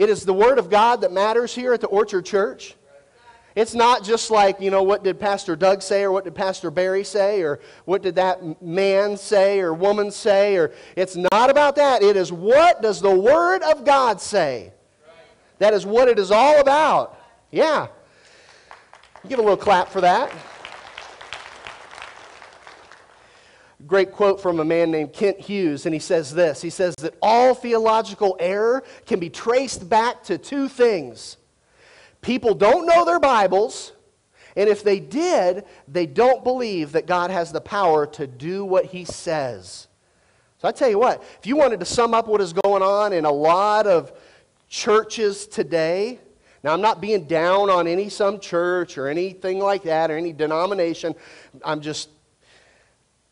It 0.00 0.08
is 0.08 0.24
the 0.24 0.32
Word 0.32 0.58
of 0.58 0.70
God 0.70 1.02
that 1.02 1.12
matters 1.12 1.54
here 1.54 1.74
at 1.74 1.82
the 1.82 1.86
Orchard 1.86 2.24
Church. 2.24 2.74
It's 3.54 3.74
not 3.74 4.02
just 4.02 4.30
like, 4.30 4.58
you 4.58 4.70
know, 4.70 4.82
what 4.82 5.04
did 5.04 5.20
Pastor 5.20 5.56
Doug 5.56 5.82
say 5.82 6.04
or 6.04 6.10
what 6.10 6.24
did 6.24 6.34
Pastor 6.34 6.70
Barry 6.70 7.04
say 7.04 7.42
or 7.42 7.60
what 7.84 8.00
did 8.00 8.14
that 8.14 8.62
man 8.62 9.18
say 9.18 9.60
or 9.60 9.74
woman 9.74 10.10
say 10.10 10.56
or 10.56 10.72
it's 10.96 11.16
not 11.16 11.50
about 11.50 11.76
that. 11.76 12.02
It 12.02 12.16
is 12.16 12.32
what 12.32 12.80
does 12.80 13.02
the 13.02 13.14
word 13.14 13.62
of 13.62 13.84
God 13.84 14.22
say? 14.22 14.72
That 15.58 15.74
is 15.74 15.84
what 15.84 16.08
it 16.08 16.18
is 16.18 16.30
all 16.30 16.60
about. 16.60 17.20
Yeah. 17.50 17.88
Give 19.28 19.38
a 19.38 19.42
little 19.42 19.58
clap 19.58 19.90
for 19.90 20.00
that. 20.00 20.32
Great 23.90 24.12
quote 24.12 24.40
from 24.40 24.60
a 24.60 24.64
man 24.64 24.92
named 24.92 25.12
Kent 25.12 25.40
Hughes, 25.40 25.84
and 25.84 25.92
he 25.92 25.98
says 25.98 26.32
this. 26.32 26.62
He 26.62 26.70
says 26.70 26.94
that 27.00 27.16
all 27.20 27.54
theological 27.54 28.36
error 28.38 28.84
can 29.04 29.18
be 29.18 29.28
traced 29.28 29.88
back 29.90 30.22
to 30.24 30.38
two 30.38 30.68
things 30.68 31.36
People 32.20 32.54
don't 32.54 32.86
know 32.86 33.04
their 33.04 33.18
Bibles, 33.18 33.92
and 34.54 34.68
if 34.68 34.84
they 34.84 35.00
did, 35.00 35.64
they 35.88 36.06
don't 36.06 36.44
believe 36.44 36.92
that 36.92 37.06
God 37.06 37.32
has 37.32 37.50
the 37.50 37.60
power 37.60 38.06
to 38.06 38.28
do 38.28 38.64
what 38.64 38.84
He 38.84 39.04
says. 39.04 39.88
So 40.58 40.68
I 40.68 40.72
tell 40.72 40.88
you 40.88 40.98
what, 41.00 41.22
if 41.40 41.46
you 41.46 41.56
wanted 41.56 41.80
to 41.80 41.86
sum 41.86 42.14
up 42.14 42.28
what 42.28 42.40
is 42.40 42.52
going 42.52 42.84
on 42.84 43.12
in 43.12 43.24
a 43.24 43.32
lot 43.32 43.88
of 43.88 44.12
churches 44.68 45.48
today, 45.48 46.20
now 46.62 46.74
I'm 46.74 46.82
not 46.82 47.00
being 47.00 47.24
down 47.24 47.70
on 47.70 47.88
any 47.88 48.08
some 48.08 48.38
church 48.38 48.98
or 48.98 49.08
anything 49.08 49.58
like 49.58 49.82
that 49.82 50.12
or 50.12 50.16
any 50.16 50.32
denomination. 50.32 51.16
I'm 51.64 51.80
just 51.80 52.10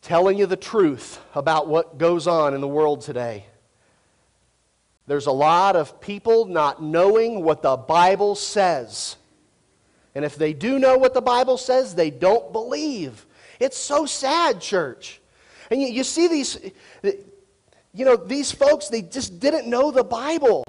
telling 0.08 0.38
you 0.38 0.46
the 0.46 0.56
truth 0.56 1.20
about 1.34 1.68
what 1.68 1.98
goes 1.98 2.26
on 2.26 2.54
in 2.54 2.62
the 2.62 2.66
world 2.66 3.02
today. 3.02 3.44
There's 5.06 5.26
a 5.26 5.32
lot 5.32 5.76
of 5.76 6.00
people 6.00 6.46
not 6.46 6.82
knowing 6.82 7.44
what 7.44 7.60
the 7.60 7.76
Bible 7.76 8.34
says. 8.34 9.16
And 10.14 10.24
if 10.24 10.36
they 10.36 10.54
do 10.54 10.78
know 10.78 10.96
what 10.96 11.12
the 11.12 11.20
Bible 11.20 11.58
says, 11.58 11.94
they 11.94 12.08
don't 12.08 12.54
believe. 12.54 13.26
It's 13.60 13.76
so 13.76 14.06
sad, 14.06 14.62
church. 14.62 15.20
And 15.70 15.82
you, 15.82 15.88
you 15.88 16.04
see 16.04 16.26
these, 16.26 16.56
you 17.02 18.06
know, 18.06 18.16
these 18.16 18.50
folks, 18.50 18.88
they 18.88 19.02
just 19.02 19.38
didn't 19.38 19.68
know 19.68 19.90
the 19.90 20.04
Bible. 20.04 20.64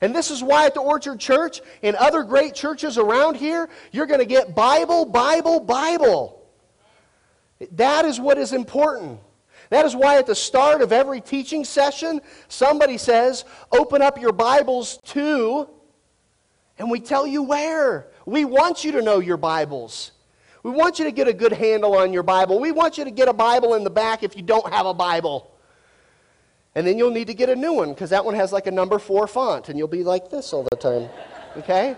And 0.00 0.14
this 0.14 0.30
is 0.30 0.40
why 0.40 0.66
at 0.66 0.74
the 0.74 0.82
Orchard 0.82 1.18
Church 1.18 1.60
and 1.82 1.96
other 1.96 2.22
great 2.22 2.54
churches 2.54 2.96
around 2.96 3.38
here, 3.38 3.68
you're 3.90 4.06
going 4.06 4.20
to 4.20 4.24
get 4.26 4.54
Bible, 4.54 5.04
Bible, 5.04 5.58
Bible. 5.58 6.37
That 7.72 8.04
is 8.04 8.20
what 8.20 8.38
is 8.38 8.52
important. 8.52 9.20
That 9.70 9.84
is 9.84 9.94
why 9.94 10.18
at 10.18 10.26
the 10.26 10.34
start 10.34 10.80
of 10.80 10.92
every 10.92 11.20
teaching 11.20 11.64
session, 11.64 12.20
somebody 12.48 12.96
says, 12.96 13.44
Open 13.72 14.00
up 14.00 14.18
your 14.18 14.32
Bibles 14.32 14.98
to, 15.06 15.68
and 16.78 16.90
we 16.90 17.00
tell 17.00 17.26
you 17.26 17.42
where. 17.42 18.08
We 18.24 18.44
want 18.44 18.84
you 18.84 18.92
to 18.92 19.02
know 19.02 19.18
your 19.18 19.36
Bibles. 19.36 20.12
We 20.62 20.70
want 20.70 20.98
you 20.98 21.04
to 21.04 21.12
get 21.12 21.28
a 21.28 21.32
good 21.32 21.52
handle 21.52 21.96
on 21.96 22.12
your 22.12 22.22
Bible. 22.22 22.60
We 22.60 22.72
want 22.72 22.98
you 22.98 23.04
to 23.04 23.10
get 23.10 23.28
a 23.28 23.32
Bible 23.32 23.74
in 23.74 23.84
the 23.84 23.90
back 23.90 24.22
if 24.22 24.36
you 24.36 24.42
don't 24.42 24.72
have 24.72 24.86
a 24.86 24.94
Bible. 24.94 25.50
And 26.74 26.86
then 26.86 26.98
you'll 26.98 27.10
need 27.10 27.26
to 27.26 27.34
get 27.34 27.48
a 27.48 27.56
new 27.56 27.72
one 27.72 27.90
because 27.90 28.10
that 28.10 28.24
one 28.24 28.34
has 28.34 28.52
like 28.52 28.66
a 28.66 28.70
number 28.70 28.98
four 28.98 29.26
font, 29.26 29.68
and 29.68 29.78
you'll 29.78 29.88
be 29.88 30.04
like 30.04 30.30
this 30.30 30.52
all 30.52 30.62
the 30.62 30.76
time. 30.76 31.08
Okay? 31.56 31.96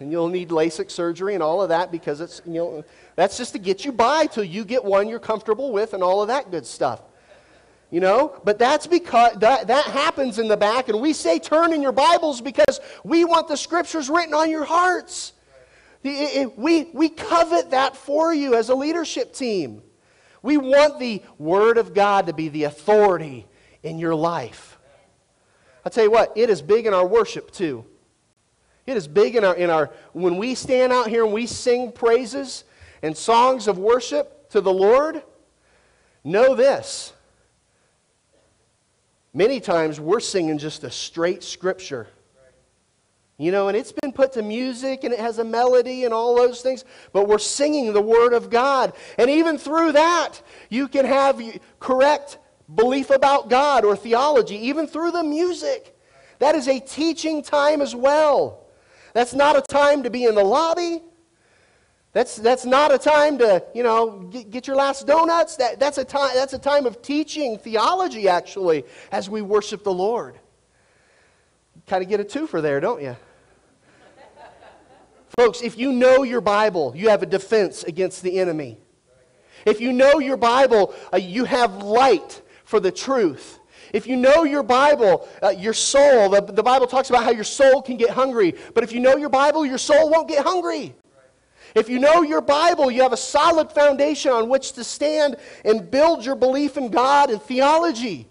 And 0.00 0.12
you'll 0.12 0.28
need 0.28 0.50
LASIK 0.50 0.90
surgery 0.90 1.34
and 1.34 1.42
all 1.42 1.60
of 1.60 1.70
that 1.70 1.90
because 1.90 2.20
it's, 2.20 2.40
you 2.46 2.54
know, 2.54 2.84
that's 3.16 3.36
just 3.36 3.52
to 3.52 3.58
get 3.58 3.84
you 3.84 3.90
by 3.90 4.26
till 4.26 4.44
you 4.44 4.64
get 4.64 4.84
one 4.84 5.08
you're 5.08 5.18
comfortable 5.18 5.72
with 5.72 5.92
and 5.92 6.02
all 6.02 6.22
of 6.22 6.28
that 6.28 6.50
good 6.50 6.66
stuff. 6.66 7.02
You 7.90 8.00
know? 8.00 8.40
But 8.44 8.58
that's 8.58 8.86
because 8.86 9.38
that, 9.38 9.66
that 9.66 9.84
happens 9.86 10.38
in 10.38 10.46
the 10.46 10.56
back, 10.56 10.88
and 10.88 11.00
we 11.00 11.12
say 11.12 11.38
turn 11.38 11.72
in 11.72 11.82
your 11.82 11.92
Bibles 11.92 12.40
because 12.40 12.80
we 13.02 13.24
want 13.24 13.48
the 13.48 13.56
scriptures 13.56 14.08
written 14.08 14.34
on 14.34 14.50
your 14.50 14.64
hearts. 14.64 15.32
It, 16.04 16.36
it, 16.36 16.58
we, 16.58 16.90
we 16.92 17.08
covet 17.08 17.70
that 17.70 17.96
for 17.96 18.32
you 18.32 18.54
as 18.54 18.68
a 18.68 18.74
leadership 18.74 19.32
team. 19.32 19.82
We 20.42 20.56
want 20.56 21.00
the 21.00 21.22
Word 21.38 21.78
of 21.78 21.92
God 21.94 22.26
to 22.26 22.32
be 22.32 22.48
the 22.48 22.64
authority 22.64 23.46
in 23.82 23.98
your 23.98 24.14
life. 24.14 24.78
I'll 25.84 25.90
tell 25.90 26.04
you 26.04 26.10
what, 26.10 26.32
it 26.36 26.50
is 26.50 26.62
big 26.62 26.86
in 26.86 26.94
our 26.94 27.06
worship 27.06 27.50
too. 27.50 27.84
It 28.88 28.96
is 28.96 29.06
big 29.06 29.36
in 29.36 29.44
our, 29.44 29.54
in 29.54 29.68
our, 29.68 29.90
when 30.14 30.38
we 30.38 30.54
stand 30.54 30.94
out 30.94 31.08
here 31.08 31.22
and 31.22 31.32
we 31.32 31.44
sing 31.44 31.92
praises, 31.92 32.64
and 33.02 33.14
songs 33.14 33.68
of 33.68 33.76
worship 33.76 34.48
to 34.50 34.62
the 34.62 34.72
Lord, 34.72 35.22
know 36.24 36.54
this. 36.54 37.12
Many 39.34 39.60
times 39.60 40.00
we're 40.00 40.20
singing 40.20 40.56
just 40.56 40.84
a 40.84 40.90
straight 40.90 41.44
scripture. 41.44 42.08
You 43.36 43.52
know, 43.52 43.68
and 43.68 43.76
it's 43.76 43.92
been 43.92 44.10
put 44.10 44.32
to 44.32 44.42
music 44.42 45.04
and 45.04 45.12
it 45.12 45.20
has 45.20 45.38
a 45.38 45.44
melody 45.44 46.06
and 46.06 46.14
all 46.14 46.34
those 46.34 46.62
things, 46.62 46.86
but 47.12 47.28
we're 47.28 47.38
singing 47.38 47.92
the 47.92 48.00
Word 48.00 48.32
of 48.32 48.48
God. 48.48 48.94
And 49.18 49.28
even 49.28 49.58
through 49.58 49.92
that, 49.92 50.40
you 50.70 50.88
can 50.88 51.04
have 51.04 51.40
correct 51.78 52.38
belief 52.74 53.10
about 53.10 53.50
God 53.50 53.84
or 53.84 53.96
theology, 53.96 54.56
even 54.56 54.86
through 54.86 55.10
the 55.10 55.22
music. 55.22 55.94
That 56.38 56.54
is 56.54 56.66
a 56.68 56.80
teaching 56.80 57.42
time 57.42 57.82
as 57.82 57.94
well. 57.94 58.64
That's 59.12 59.34
not 59.34 59.56
a 59.56 59.62
time 59.62 60.02
to 60.02 60.10
be 60.10 60.24
in 60.24 60.34
the 60.34 60.44
lobby. 60.44 61.02
That's, 62.12 62.36
that's 62.36 62.64
not 62.64 62.92
a 62.92 62.98
time 62.98 63.38
to, 63.38 63.62
you 63.74 63.82
know, 63.82 64.20
get, 64.30 64.50
get, 64.50 64.66
your 64.66 64.76
last 64.76 65.06
donuts. 65.06 65.56
That, 65.56 65.78
that's, 65.78 65.98
a 65.98 66.04
time, 66.04 66.30
that's 66.34 66.54
a 66.54 66.58
time 66.58 66.86
of 66.86 67.02
teaching 67.02 67.58
theology, 67.58 68.28
actually, 68.28 68.84
as 69.12 69.28
we 69.28 69.42
worship 69.42 69.84
the 69.84 69.92
Lord. 69.92 70.38
Kind 71.86 72.02
of 72.02 72.08
get 72.08 72.20
a 72.20 72.24
twofer 72.24 72.62
there, 72.62 72.80
don't 72.80 73.02
you? 73.02 73.14
Folks, 75.36 75.62
if 75.62 75.78
you 75.78 75.92
know 75.92 76.22
your 76.22 76.40
Bible, 76.40 76.92
you 76.96 77.10
have 77.10 77.22
a 77.22 77.26
defense 77.26 77.84
against 77.84 78.22
the 78.22 78.40
enemy. 78.40 78.78
If 79.66 79.80
you 79.80 79.92
know 79.92 80.18
your 80.18 80.36
Bible, 80.36 80.94
uh, 81.12 81.18
you 81.18 81.44
have 81.44 81.82
light 81.82 82.40
for 82.64 82.80
the 82.80 82.90
truth. 82.90 83.58
If 83.92 84.06
you 84.06 84.16
know 84.16 84.44
your 84.44 84.62
Bible, 84.62 85.28
uh, 85.42 85.50
your 85.50 85.72
soul, 85.72 86.30
the, 86.30 86.40
the 86.40 86.62
Bible 86.62 86.86
talks 86.86 87.10
about 87.10 87.24
how 87.24 87.30
your 87.30 87.44
soul 87.44 87.82
can 87.82 87.96
get 87.96 88.10
hungry. 88.10 88.54
But 88.74 88.84
if 88.84 88.92
you 88.92 89.00
know 89.00 89.16
your 89.16 89.28
Bible, 89.28 89.64
your 89.64 89.78
soul 89.78 90.10
won't 90.10 90.28
get 90.28 90.44
hungry. 90.44 90.94
If 91.74 91.88
you 91.88 91.98
know 91.98 92.22
your 92.22 92.40
Bible, 92.40 92.90
you 92.90 93.02
have 93.02 93.12
a 93.12 93.16
solid 93.16 93.70
foundation 93.72 94.32
on 94.32 94.48
which 94.48 94.72
to 94.72 94.84
stand 94.84 95.36
and 95.64 95.90
build 95.90 96.24
your 96.24 96.34
belief 96.34 96.76
in 96.76 96.90
God 96.90 97.30
and 97.30 97.40
theology. 97.42 98.26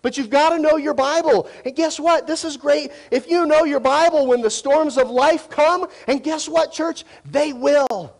But 0.00 0.16
you've 0.16 0.30
got 0.30 0.50
to 0.50 0.58
know 0.58 0.76
your 0.76 0.94
Bible. 0.94 1.48
And 1.64 1.74
guess 1.74 1.98
what? 1.98 2.26
This 2.26 2.44
is 2.44 2.56
great. 2.56 2.92
If 3.10 3.28
you 3.28 3.46
know 3.46 3.64
your 3.64 3.80
Bible 3.80 4.26
when 4.26 4.42
the 4.42 4.50
storms 4.50 4.96
of 4.96 5.10
life 5.10 5.50
come, 5.50 5.86
and 6.06 6.22
guess 6.22 6.48
what, 6.48 6.72
church? 6.72 7.04
They 7.24 7.52
will. 7.52 8.17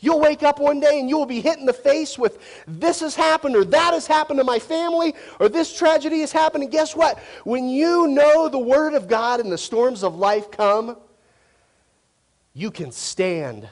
You'll 0.00 0.20
wake 0.20 0.42
up 0.42 0.58
one 0.58 0.80
day 0.80 0.98
and 0.98 1.08
you 1.10 1.18
will 1.18 1.26
be 1.26 1.42
hit 1.42 1.58
in 1.58 1.66
the 1.66 1.74
face 1.74 2.18
with 2.18 2.38
this 2.66 3.00
has 3.00 3.14
happened 3.14 3.54
or 3.54 3.64
that 3.66 3.92
has 3.92 4.06
happened 4.06 4.38
to 4.38 4.44
my 4.44 4.58
family 4.58 5.14
or 5.38 5.48
this 5.50 5.76
tragedy 5.76 6.20
has 6.20 6.32
happened. 6.32 6.64
And 6.64 6.72
guess 6.72 6.96
what? 6.96 7.18
When 7.44 7.68
you 7.68 8.08
know 8.08 8.48
the 8.48 8.58
Word 8.58 8.94
of 8.94 9.08
God 9.08 9.40
and 9.40 9.52
the 9.52 9.58
storms 9.58 10.02
of 10.02 10.16
life 10.16 10.50
come, 10.50 10.96
you 12.54 12.70
can 12.70 12.92
stand. 12.92 13.68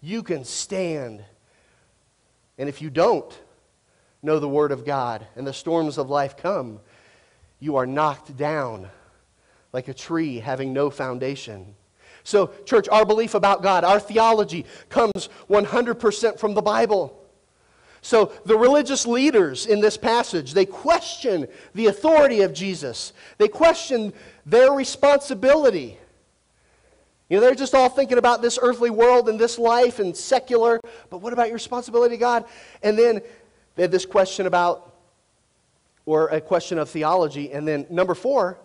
You 0.00 0.22
can 0.22 0.44
stand. 0.44 1.24
And 2.56 2.68
if 2.68 2.80
you 2.80 2.88
don't 2.88 3.36
know 4.22 4.38
the 4.38 4.48
Word 4.48 4.70
of 4.70 4.84
God 4.84 5.26
and 5.34 5.44
the 5.44 5.52
storms 5.52 5.98
of 5.98 6.08
life 6.08 6.36
come, 6.36 6.78
you 7.58 7.76
are 7.76 7.86
knocked 7.86 8.36
down 8.36 8.88
like 9.72 9.88
a 9.88 9.94
tree 9.94 10.38
having 10.38 10.72
no 10.72 10.88
foundation. 10.88 11.74
So, 12.24 12.48
church, 12.64 12.88
our 12.88 13.06
belief 13.06 13.34
about 13.34 13.62
God, 13.62 13.84
our 13.84 14.00
theology 14.00 14.66
comes 14.88 15.28
100% 15.48 16.38
from 16.38 16.54
the 16.54 16.62
Bible. 16.62 17.14
So, 18.00 18.32
the 18.44 18.56
religious 18.56 19.06
leaders 19.06 19.66
in 19.66 19.80
this 19.80 19.96
passage, 19.96 20.52
they 20.52 20.66
question 20.66 21.48
the 21.74 21.86
authority 21.86 22.42
of 22.42 22.52
Jesus. 22.52 23.12
They 23.38 23.48
question 23.48 24.12
their 24.46 24.72
responsibility. 24.72 25.98
You 27.28 27.36
know, 27.36 27.40
they're 27.42 27.54
just 27.54 27.74
all 27.74 27.88
thinking 27.88 28.18
about 28.18 28.40
this 28.40 28.58
earthly 28.60 28.90
world 28.90 29.28
and 29.28 29.38
this 29.38 29.58
life 29.58 29.98
and 29.98 30.16
secular, 30.16 30.80
but 31.10 31.18
what 31.18 31.32
about 31.32 31.48
your 31.48 31.54
responsibility 31.54 32.14
to 32.14 32.20
God? 32.20 32.44
And 32.82 32.98
then 32.98 33.20
they 33.74 33.82
had 33.82 33.90
this 33.90 34.06
question 34.06 34.46
about, 34.46 34.94
or 36.06 36.28
a 36.28 36.40
question 36.40 36.78
of 36.78 36.88
theology. 36.88 37.52
And 37.52 37.68
then 37.68 37.86
number 37.90 38.14
four, 38.14 38.58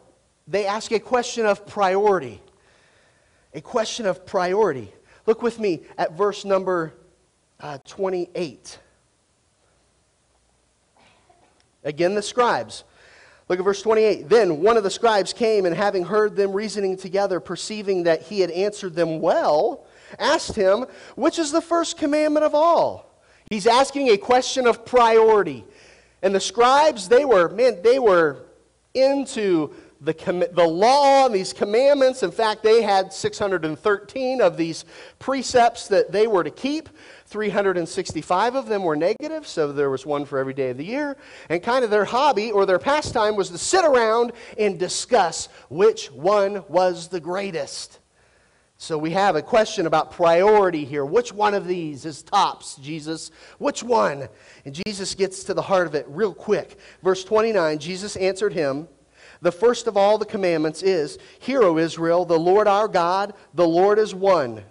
they 0.48 0.66
ask 0.66 0.92
a 0.92 1.00
question 1.00 1.46
of 1.46 1.66
priority 1.66 2.42
a 3.54 3.62
question 3.62 4.06
of 4.06 4.26
priority. 4.26 4.92
Look 5.26 5.42
with 5.42 5.60
me 5.60 5.82
at 5.98 6.14
verse 6.14 6.44
number 6.46 6.94
uh, 7.60 7.78
28. 7.86 8.80
Again, 11.84 12.16
the 12.16 12.22
scribes. 12.22 12.84
Look 13.50 13.60
at 13.60 13.66
verse 13.66 13.82
28. 13.82 14.30
Then 14.30 14.62
one 14.62 14.78
of 14.78 14.84
the 14.84 14.90
scribes 14.90 15.34
came, 15.34 15.66
and 15.66 15.76
having 15.76 16.06
heard 16.06 16.36
them 16.36 16.54
reasoning 16.54 16.98
together, 16.98 17.40
perceiving 17.40 18.04
that 18.04 18.24
he 18.24 18.40
had 18.40 18.52
answered 18.52 18.96
them 18.96 19.20
well, 19.20 19.86
asked 20.18 20.56
him, 20.56 20.86
Which 21.16 21.40
is 21.40 21.52
the 21.52 21.62
first 21.62 21.98
commandment 21.98 22.46
of 22.46 22.56
all? 22.56 23.10
He's 23.50 23.68
asking 23.68 24.10
a 24.10 24.18
question 24.18 24.66
of 24.66 24.86
priority. 24.86 25.66
And 26.22 26.34
the 26.34 26.40
scribes, 26.40 27.10
they 27.10 27.26
were, 27.26 27.50
man, 27.50 27.82
they 27.84 28.00
were 28.00 28.44
into 28.94 29.74
the, 30.04 30.14
com- 30.14 30.44
the 30.52 30.68
law 30.68 31.26
and 31.26 31.34
these 31.34 31.54
commandments. 31.54 32.24
In 32.24 32.32
fact, 32.32 32.64
they 32.64 32.82
had 32.82 33.14
613 33.14 34.42
of 34.42 34.58
these 34.58 34.86
precepts 35.20 35.88
that 35.88 36.12
they 36.12 36.28
were 36.28 36.44
to 36.44 36.52
keep. 36.52 36.90
365 37.26 38.56
of 38.56 38.68
them 38.68 38.84
were 38.84 38.96
negative, 38.96 39.48
so 39.48 39.72
there 39.72 39.90
was 39.90 40.06
one 40.06 40.26
for 40.26 40.38
every 40.38 40.54
day 40.54 40.70
of 40.70 40.78
the 40.78 40.86
year. 40.86 41.18
And 41.50 41.64
kind 41.64 41.84
of 41.84 41.90
their 41.90 42.06
hobby 42.06 42.52
or 42.52 42.66
their 42.66 42.80
pastime 42.80 43.36
was 43.36 43.50
to 43.50 43.58
sit 43.58 43.86
around 43.86 44.34
and 44.58 44.78
discuss 44.78 45.48
which 45.70 46.12
one 46.12 46.64
was 46.68 47.08
the 47.08 47.20
greatest. 47.20 48.00
So 48.78 48.98
we 48.98 49.12
have 49.12 49.38
a 49.38 49.42
question 49.42 49.86
about 49.86 50.12
priority 50.12 50.84
here. 50.84 51.06
Which 51.06 51.32
one 51.32 51.54
of 51.54 51.68
these 51.68 52.06
is 52.06 52.22
tops, 52.22 52.76
Jesus? 52.76 53.32
Which 53.58 53.82
one? 53.82 54.28
And 54.66 54.76
Jesus 54.86 55.16
gets 55.16 55.46
to 55.46 55.54
the 55.54 55.62
heart 55.62 55.88
of 55.88 55.96
it 55.96 56.06
real 56.10 56.34
quick. 56.34 56.78
Verse 57.02 57.24
29 57.24 57.80
Jesus 57.80 58.18
answered 58.18 58.52
him. 58.52 58.90
The 59.44 59.52
first 59.52 59.88
of 59.88 59.98
all 59.98 60.18
the 60.18 60.26
commandments 60.26 60.82
is 60.82 61.20
Hear, 61.40 61.64
O 61.64 61.78
Israel, 61.78 62.24
the 62.24 62.40
Lord 62.40 62.66
our 62.66 62.88
God, 62.88 63.34
the 63.54 63.68
Lord 63.68 64.00
is 64.00 64.16
one. 64.16 64.64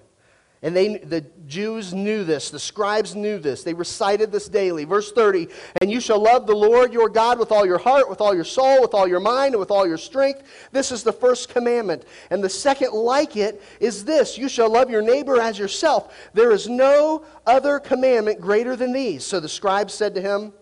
And 0.64 0.74
they, 0.74 0.96
the 0.96 1.22
Jews 1.46 1.92
knew 1.92 2.24
this. 2.24 2.48
The 2.48 2.58
scribes 2.58 3.14
knew 3.14 3.38
this. 3.38 3.64
They 3.64 3.74
recited 3.74 4.32
this 4.32 4.48
daily. 4.48 4.84
Verse 4.84 5.12
30 5.12 5.48
And 5.80 5.90
you 5.90 6.00
shall 6.00 6.22
love 6.22 6.46
the 6.46 6.54
Lord 6.54 6.92
your 6.92 7.10
God 7.10 7.38
with 7.38 7.52
all 7.52 7.66
your 7.66 7.78
heart, 7.78 8.08
with 8.08 8.22
all 8.22 8.34
your 8.34 8.44
soul, 8.44 8.80
with 8.80 8.94
all 8.94 9.06
your 9.06 9.20
mind, 9.20 9.54
and 9.54 9.60
with 9.60 9.70
all 9.72 9.86
your 9.86 9.98
strength. 9.98 10.44
This 10.70 10.90
is 10.90 11.02
the 11.02 11.12
first 11.12 11.50
commandment. 11.50 12.04
And 12.30 12.42
the 12.42 12.48
second, 12.48 12.92
like 12.92 13.36
it, 13.36 13.60
is 13.78 14.06
this 14.06 14.38
You 14.38 14.48
shall 14.48 14.70
love 14.70 14.88
your 14.88 15.02
neighbor 15.02 15.38
as 15.38 15.58
yourself. 15.58 16.16
There 16.32 16.52
is 16.52 16.66
no 16.66 17.26
other 17.44 17.78
commandment 17.78 18.40
greater 18.40 18.74
than 18.74 18.92
these. 18.92 19.22
So 19.22 19.38
the 19.38 19.50
scribes 19.50 19.92
said 19.92 20.14
to 20.14 20.22
him, 20.22 20.54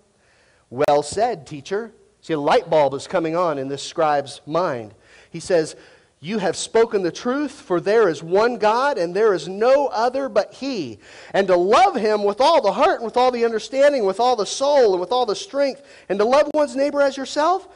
Well 0.68 1.05
said, 1.05 1.46
teacher. 1.46 1.92
See, 2.31 2.35
a 2.35 2.38
light 2.38 2.71
bulb 2.71 2.95
is 2.95 3.09
coming 3.09 3.35
on 3.35 3.59
in 3.59 3.66
this 3.66 3.83
scribe's 3.83 4.40
mind. 4.47 4.95
He 5.33 5.40
says, 5.40 5.75
You 6.21 6.38
have 6.38 6.57
spoken 6.57 7.03
the 7.03 7.11
truth, 7.11 7.51
for 7.51 7.81
there 7.81 8.09
is 8.09 8.23
one 8.23 8.57
God, 8.57 8.99
and 8.99 9.12
there 9.12 9.35
is 9.35 9.49
no 9.49 9.88
other 9.88 10.29
but 10.29 10.55
He. 10.55 11.01
And 11.35 11.49
to 11.49 11.57
love 11.57 11.97
Him 11.97 12.23
with 12.23 12.40
all 12.40 12.62
the 12.62 12.71
heart, 12.71 12.99
and 13.01 13.05
with 13.05 13.16
all 13.16 13.33
the 13.33 13.45
understanding, 13.45 14.07
with 14.07 14.21
all 14.21 14.37
the 14.37 14.47
soul, 14.47 14.93
and 14.93 15.01
with 15.01 15.11
all 15.11 15.27
the 15.27 15.35
strength, 15.35 15.83
and 16.09 16.21
to 16.21 16.25
love 16.25 16.49
one's 16.55 16.77
neighbor 16.77 17.03
as 17.03 17.16
yourself 17.16 17.66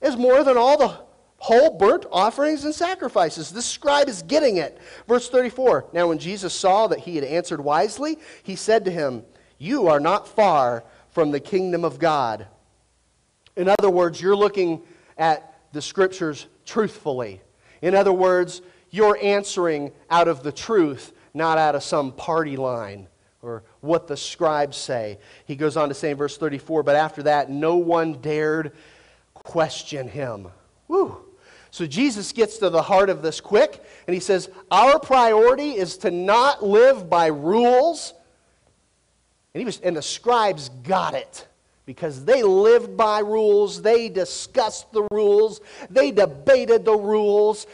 is 0.00 0.16
more 0.16 0.42
than 0.42 0.56
all 0.56 0.76
the 0.76 0.98
whole 1.38 1.78
burnt 1.78 2.06
offerings 2.10 2.64
and 2.64 2.74
sacrifices. 2.74 3.52
This 3.52 3.66
scribe 3.66 4.08
is 4.08 4.22
getting 4.22 4.56
it. 4.56 4.80
Verse 5.06 5.28
34 5.28 5.90
Now, 5.92 6.08
when 6.08 6.18
Jesus 6.18 6.52
saw 6.52 6.88
that 6.88 6.98
he 6.98 7.14
had 7.14 7.24
answered 7.24 7.60
wisely, 7.60 8.18
he 8.42 8.56
said 8.56 8.84
to 8.86 8.90
him, 8.90 9.24
You 9.58 9.86
are 9.86 10.00
not 10.00 10.26
far 10.26 10.82
from 11.10 11.30
the 11.30 11.38
kingdom 11.38 11.84
of 11.84 12.00
God. 12.00 12.48
In 13.56 13.68
other 13.68 13.90
words, 13.90 14.20
you're 14.20 14.36
looking 14.36 14.82
at 15.16 15.54
the 15.72 15.82
scriptures 15.82 16.46
truthfully. 16.64 17.40
In 17.82 17.94
other 17.94 18.12
words, 18.12 18.62
you're 18.90 19.18
answering 19.22 19.92
out 20.10 20.28
of 20.28 20.42
the 20.42 20.52
truth, 20.52 21.12
not 21.34 21.58
out 21.58 21.74
of 21.74 21.82
some 21.82 22.12
party 22.12 22.56
line 22.56 23.08
or 23.42 23.62
what 23.80 24.08
the 24.08 24.16
scribes 24.16 24.76
say. 24.76 25.18
He 25.46 25.56
goes 25.56 25.76
on 25.76 25.88
to 25.88 25.94
say 25.94 26.10
in 26.10 26.16
verse 26.16 26.36
34 26.36 26.82
But 26.82 26.96
after 26.96 27.22
that, 27.24 27.50
no 27.50 27.76
one 27.76 28.20
dared 28.20 28.72
question 29.34 30.08
him. 30.08 30.48
Woo. 30.88 31.18
So 31.70 31.86
Jesus 31.86 32.32
gets 32.32 32.58
to 32.58 32.70
the 32.70 32.82
heart 32.82 33.10
of 33.10 33.22
this 33.22 33.40
quick, 33.40 33.84
and 34.06 34.14
he 34.14 34.20
says, 34.20 34.48
Our 34.70 34.98
priority 34.98 35.72
is 35.72 35.98
to 35.98 36.10
not 36.10 36.64
live 36.64 37.10
by 37.10 37.26
rules. 37.26 38.14
And, 39.52 39.60
he 39.60 39.64
was, 39.64 39.80
and 39.80 39.96
the 39.96 40.02
scribes 40.02 40.68
got 40.68 41.14
it 41.14 41.46
because 41.86 42.24
they 42.24 42.42
lived 42.42 42.96
by 42.96 43.20
rules, 43.20 43.80
they 43.80 44.08
discussed 44.08 44.92
the 44.92 45.06
rules, 45.12 45.60
they 45.88 46.10
debated 46.10 46.84
the 46.84 46.96
rules. 46.96 47.66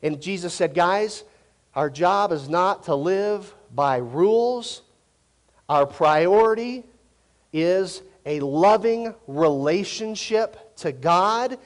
And 0.00 0.22
Jesus 0.22 0.54
said, 0.54 0.74
Guys, 0.74 1.24
our 1.74 1.90
job 1.90 2.32
is 2.32 2.48
not 2.48 2.84
to 2.84 2.94
live 2.94 3.52
by 3.74 3.96
rules. 3.96 4.82
Our 5.68 5.86
priority 5.86 6.84
is 7.52 8.00
a 8.24 8.40
loving 8.40 9.14
relationship 9.26 10.76
to 10.76 10.92
God, 10.92 11.58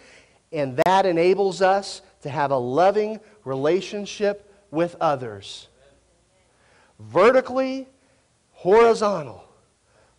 and 0.50 0.80
that 0.86 1.04
enables 1.04 1.60
us 1.60 2.00
to 2.22 2.30
have 2.30 2.50
a 2.50 2.56
loving 2.56 3.20
relationship 3.44 4.50
with 4.70 4.96
others. 5.00 5.68
Vertically, 6.98 7.88
horizontal. 8.52 9.44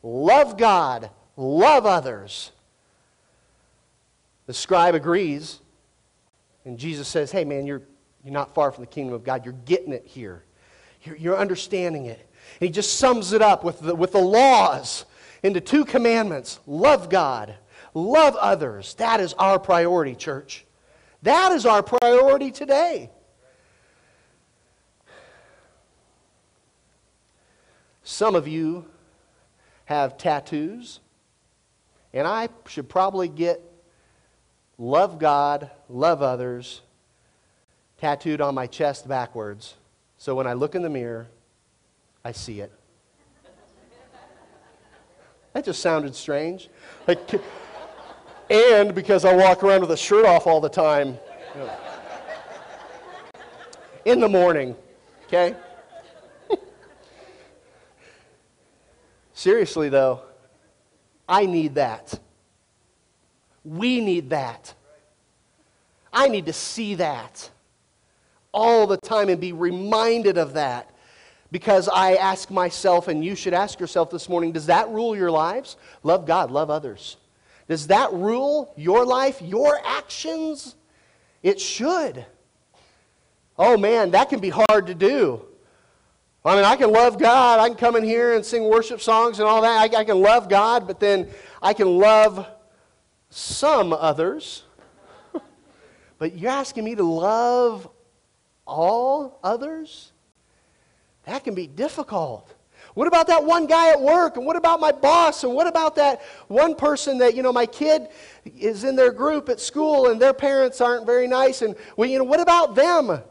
Love 0.04 0.58
God 0.58 1.10
love 1.38 1.86
others. 1.86 2.52
The 4.46 4.54
scribe 4.54 4.96
agrees, 4.96 5.60
and 6.66 6.78
Jesus 6.78 7.08
says, 7.08 7.32
Hey, 7.32 7.46
man, 7.46 7.66
you're, 7.66 7.82
you're 8.24 8.34
not 8.34 8.54
far 8.54 8.72
from 8.72 8.84
the 8.84 8.90
kingdom 8.90 9.14
of 9.14 9.24
God. 9.24 9.46
You're 9.46 9.56
getting 9.66 9.94
it 9.94 10.06
here, 10.06 10.44
you're, 11.04 11.16
you're 11.16 11.38
understanding 11.38 12.06
it. 12.06 12.30
And 12.60 12.68
he 12.68 12.74
just 12.74 12.98
sums 12.98 13.34
it 13.34 13.42
up 13.42 13.64
with 13.64 13.80
the, 13.80 13.96
with 13.96 14.12
the 14.12 14.22
laws 14.22 15.06
into 15.44 15.62
two 15.62 15.86
commandments 15.86 16.60
love 16.68 17.10
God, 17.10 17.56
love 17.94 18.36
others. 18.36 18.94
That 18.96 19.20
is 19.20 19.34
our 19.34 19.60
priority, 19.60 20.16
church. 20.16 20.66
That 21.22 21.54
is 21.54 21.66
our 21.66 21.82
priority 21.82 22.52
today. 22.52 23.10
Some 28.04 28.36
of 28.36 28.48
you 28.48 28.86
have 29.86 30.18
tattoos. 30.18 31.00
And 32.14 32.28
I 32.28 32.50
should 32.68 32.90
probably 32.90 33.28
get 33.28 33.62
love 34.78 35.20
God, 35.20 35.72
love 35.90 36.22
others 36.22 36.82
tattooed 38.04 38.42
on 38.42 38.54
my 38.54 38.68
chest 38.68 39.08
backwards. 39.08 39.76
So 40.18 40.36
when 40.36 40.46
I 40.46 40.54
look 40.54 40.76
in 40.76 40.82
the 40.82 40.90
mirror, 40.90 41.28
I 42.26 42.34
see 42.34 42.60
it. 42.60 42.72
That 45.54 45.64
just 45.64 45.82
sounded 45.82 46.14
strange. 46.14 46.70
Like, 47.08 47.20
and 48.50 48.94
because 48.94 49.24
I 49.24 49.34
walk 49.34 49.64
around 49.64 49.82
with 49.82 49.92
a 49.92 49.98
shirt 49.98 50.26
off 50.26 50.48
all 50.48 50.60
the 50.60 50.70
time. 50.70 51.18
In 54.04 54.20
the 54.20 54.28
morning, 54.28 54.76
okay? 55.28 55.56
Seriously, 59.34 59.88
though, 59.88 60.24
I 61.28 61.46
need 61.46 61.76
that. 61.76 62.20
We 63.64 64.02
need 64.02 64.30
that. 64.32 64.74
I 66.12 66.28
need 66.28 66.46
to 66.46 66.54
see 66.54 66.96
that 66.96 67.50
all 68.54 68.86
the 68.86 68.98
time 68.98 69.30
and 69.30 69.42
be 69.42 69.52
reminded 69.52 70.38
of 70.38 70.54
that 70.54 70.90
because 71.52 71.88
I 71.88 72.16
ask 72.16 72.50
myself, 72.50 73.08
and 73.08 73.24
you 73.24 73.36
should 73.36 73.54
ask 73.54 73.80
yourself 73.80 74.10
this 74.10 74.28
morning 74.28 74.52
does 74.52 74.66
that 74.66 74.90
rule 74.90 75.16
your 75.16 75.32
lives? 75.32 75.78
Love 76.02 76.26
God, 76.26 76.52
love 76.52 76.70
others. 76.70 77.18
Does 77.68 77.88
that 77.88 78.12
rule 78.12 78.74
your 78.76 79.06
life, 79.06 79.42
your 79.42 79.80
actions? 79.86 80.76
It 81.42 81.60
should. 81.60 82.26
Oh 83.58 83.78
man, 83.78 84.12
that 84.12 84.30
can 84.30 84.40
be 84.40 84.50
hard 84.50 84.88
to 84.88 84.96
do. 84.96 85.46
I 86.46 86.56
mean, 86.56 86.66
I 86.66 86.76
can 86.76 86.92
love 86.92 87.18
God. 87.18 87.60
I 87.60 87.70
can 87.70 87.78
come 87.78 87.96
in 87.96 88.04
here 88.04 88.36
and 88.36 88.46
sing 88.46 88.66
worship 88.66 89.02
songs 89.02 89.40
and 89.40 89.48
all 89.48 89.62
that. 89.62 89.94
I, 89.94 90.00
I 90.00 90.04
can 90.04 90.20
love 90.20 90.50
God, 90.50 90.88
but 90.88 91.00
then 91.00 91.30
I 91.62 91.74
can 91.74 91.98
love 91.98 92.46
some 93.30 93.94
others. 93.94 94.64
but 96.18 96.38
you're 96.38 96.52
asking 96.52 96.84
me 96.84 96.96
to 96.96 97.04
love 97.04 97.88
all 98.66 99.40
others? 99.44 100.12
That 101.26 101.44
can 101.44 101.56
be 101.56 101.68
difficult. 101.68 102.54
What 102.96 103.08
about 103.08 103.28
that 103.28 103.44
one 103.44 103.66
guy 103.66 103.90
at 103.90 104.00
work? 104.00 104.38
And 104.38 104.46
what 104.46 104.56
about 104.56 104.80
my 104.80 104.92
boss? 104.92 105.44
And 105.44 105.54
what 105.54 105.68
about 105.68 105.96
that 105.96 106.22
one 106.48 106.76
person 106.76 107.18
that, 107.20 107.36
you 107.36 107.42
know, 107.42 107.52
my 107.52 107.66
kid 107.66 108.10
is 108.46 108.84
in 108.84 108.96
their 108.96 109.12
group 109.12 109.50
at 109.50 109.60
school 109.60 110.12
and 110.12 110.22
their 110.22 110.34
parents 110.34 110.80
aren't 110.80 111.06
very 111.06 111.28
nice? 111.28 111.62
And, 111.62 111.76
well, 111.98 112.10
you 112.10 112.20
know, 112.20 112.24
what 112.26 112.40
about 112.40 112.76
them? 112.76 113.24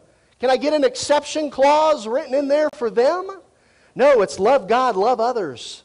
Can 0.43 0.51
I 0.51 0.57
get 0.57 0.73
an 0.73 0.83
exception 0.83 1.51
clause 1.51 2.09
written 2.09 2.35
in 2.35 2.49
there 2.49 2.69
for 2.75 2.91
them? 2.91 3.31
No, 3.95 4.23
it's 4.23 4.41
love 4.41 4.67
God, 4.67 4.97
love 4.97 5.21
others. 5.21 5.85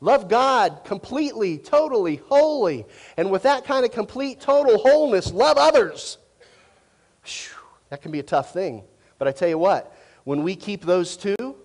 Love 0.00 0.28
God 0.28 0.82
completely, 0.84 1.58
totally, 1.58 2.20
wholly. 2.28 2.86
And 3.16 3.32
with 3.32 3.42
that 3.42 3.64
kind 3.64 3.84
of 3.84 3.90
complete, 3.90 4.40
total 4.40 4.78
wholeness, 4.78 5.32
love 5.32 5.56
others. 5.58 6.18
Whew, 7.24 7.56
that 7.88 8.00
can 8.00 8.12
be 8.12 8.20
a 8.20 8.22
tough 8.22 8.52
thing. 8.52 8.84
But 9.18 9.26
I 9.26 9.32
tell 9.32 9.48
you 9.48 9.58
what, 9.58 9.92
when 10.22 10.44
we 10.44 10.54
keep 10.54 10.82
those 10.84 11.16
two, 11.16 11.56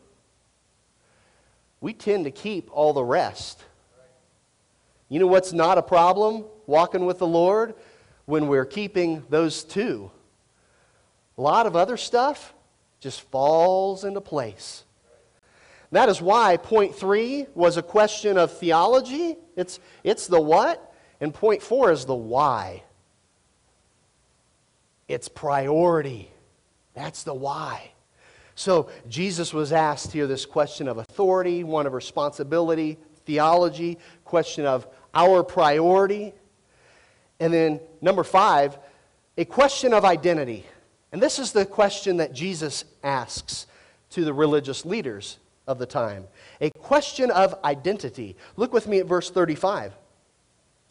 we 1.79 1.93
tend 1.93 2.25
to 2.25 2.31
keep 2.31 2.71
all 2.71 2.93
the 2.93 3.03
rest. 3.03 3.63
You 5.09 5.19
know 5.19 5.27
what's 5.27 5.53
not 5.53 5.77
a 5.77 5.83
problem 5.83 6.43
walking 6.65 7.05
with 7.05 7.19
the 7.19 7.27
Lord? 7.27 7.75
When 8.25 8.47
we're 8.47 8.65
keeping 8.65 9.23
those 9.29 9.63
two. 9.63 10.09
A 11.37 11.41
lot 11.41 11.67
of 11.67 11.75
other 11.75 11.97
stuff 11.97 12.53
just 12.99 13.21
falls 13.21 14.03
into 14.03 14.21
place. 14.21 14.83
That 15.91 16.09
is 16.09 16.21
why 16.21 16.57
point 16.57 16.95
three 16.95 17.45
was 17.55 17.77
a 17.77 17.81
question 17.81 18.37
of 18.37 18.57
theology. 18.57 19.37
It's, 19.55 19.79
it's 20.03 20.27
the 20.27 20.41
what, 20.41 20.93
and 21.21 21.33
point 21.33 21.61
four 21.61 21.91
is 21.91 22.05
the 22.05 22.15
why. 22.15 22.83
It's 25.07 25.29
priority. 25.29 26.29
That's 26.93 27.23
the 27.23 27.33
why. 27.33 27.91
So 28.55 28.89
Jesus 29.07 29.53
was 29.53 29.71
asked 29.71 30.11
here 30.11 30.27
this 30.27 30.45
question 30.45 30.87
of 30.87 30.97
authority, 30.97 31.63
one 31.63 31.85
of 31.85 31.93
responsibility, 31.93 32.97
theology, 33.25 33.99
question 34.25 34.65
of 34.65 34.87
our 35.13 35.43
priority. 35.43 36.33
And 37.39 37.53
then 37.53 37.79
number 38.01 38.23
five, 38.23 38.77
a 39.37 39.45
question 39.45 39.93
of 39.93 40.03
identity. 40.03 40.65
And 41.11 41.21
this 41.21 41.39
is 41.39 41.51
the 41.51 41.65
question 41.65 42.17
that 42.17 42.33
Jesus 42.33 42.85
asks 43.03 43.67
to 44.11 44.25
the 44.25 44.33
religious 44.33 44.85
leaders 44.85 45.37
of 45.67 45.79
the 45.79 45.85
time 45.85 46.27
a 46.61 46.69
question 46.69 47.29
of 47.31 47.55
identity. 47.63 48.35
Look 48.55 48.73
with 48.73 48.87
me 48.87 48.99
at 48.99 49.05
verse 49.05 49.29
35. 49.29 49.93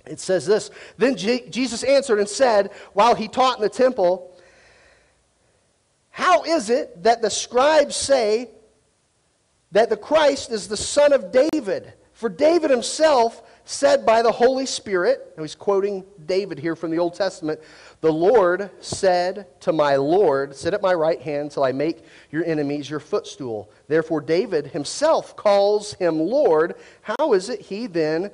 It 0.07 0.20
says 0.20 0.46
this 0.46 0.70
Then 0.96 1.16
Jesus 1.16 1.83
answered 1.83 2.18
and 2.18 2.29
said, 2.29 2.72
while 2.92 3.14
he 3.14 3.29
taught 3.29 3.57
in 3.57 3.62
the 3.62 3.68
temple, 3.68 4.37
how 6.11 6.44
is 6.44 6.70
it 6.70 7.02
that 7.02 7.20
the 7.20 7.31
scribes 7.31 7.96
say 7.96 8.50
that 9.72 9.90
the 9.90 9.96
Christ 9.96 10.50
is 10.50 10.68
the 10.68 10.76
son 10.76 11.12
of 11.12 11.33
David? 11.33 11.92
For 12.12 12.31
David 12.31 12.70
himself 12.70 13.42
said 13.66 14.07
by 14.07 14.22
the 14.22 14.31
Holy 14.31 14.64
Spirit, 14.64 15.35
he's 15.38 15.57
quoting 15.57 16.05
David 16.24 16.59
here 16.59 16.76
from 16.76 16.92
the 16.92 16.98
Old 16.98 17.14
Testament, 17.14 17.61
the 18.00 18.12
Lord 18.12 18.70
said 18.81 19.46
to 19.61 19.72
my 19.72 19.96
Lord, 19.96 20.55
Sit 20.55 20.72
at 20.72 20.81
my 20.81 20.94
right 20.94 21.20
hand 21.20 21.50
till 21.50 21.64
I 21.64 21.72
make 21.72 22.05
your 22.31 22.44
enemies 22.44 22.88
your 22.88 23.00
footstool. 23.00 23.70
Therefore, 23.88 24.20
David 24.20 24.68
himself 24.68 25.37
calls 25.37 25.94
him 25.94 26.20
Lord. 26.20 26.76
How 27.02 27.33
is 27.33 27.48
it 27.48 27.61
he 27.61 27.88
then 27.88 28.31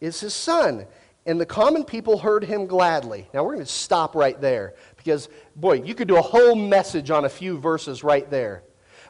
is 0.00 0.20
his 0.20 0.34
son? 0.34 0.86
And 1.24 1.40
the 1.40 1.46
common 1.46 1.84
people 1.84 2.18
heard 2.18 2.44
him 2.44 2.66
gladly. 2.66 3.28
Now, 3.32 3.44
we're 3.44 3.54
going 3.54 3.64
to 3.64 3.72
stop 3.72 4.14
right 4.16 4.38
there 4.40 4.74
because, 4.96 5.28
boy, 5.54 5.82
you 5.82 5.94
could 5.94 6.08
do 6.08 6.16
a 6.16 6.22
whole 6.22 6.56
message 6.56 7.10
on 7.10 7.24
a 7.24 7.30
few 7.30 7.58
verses 7.58 8.04
right 8.04 8.28
there. 8.28 8.64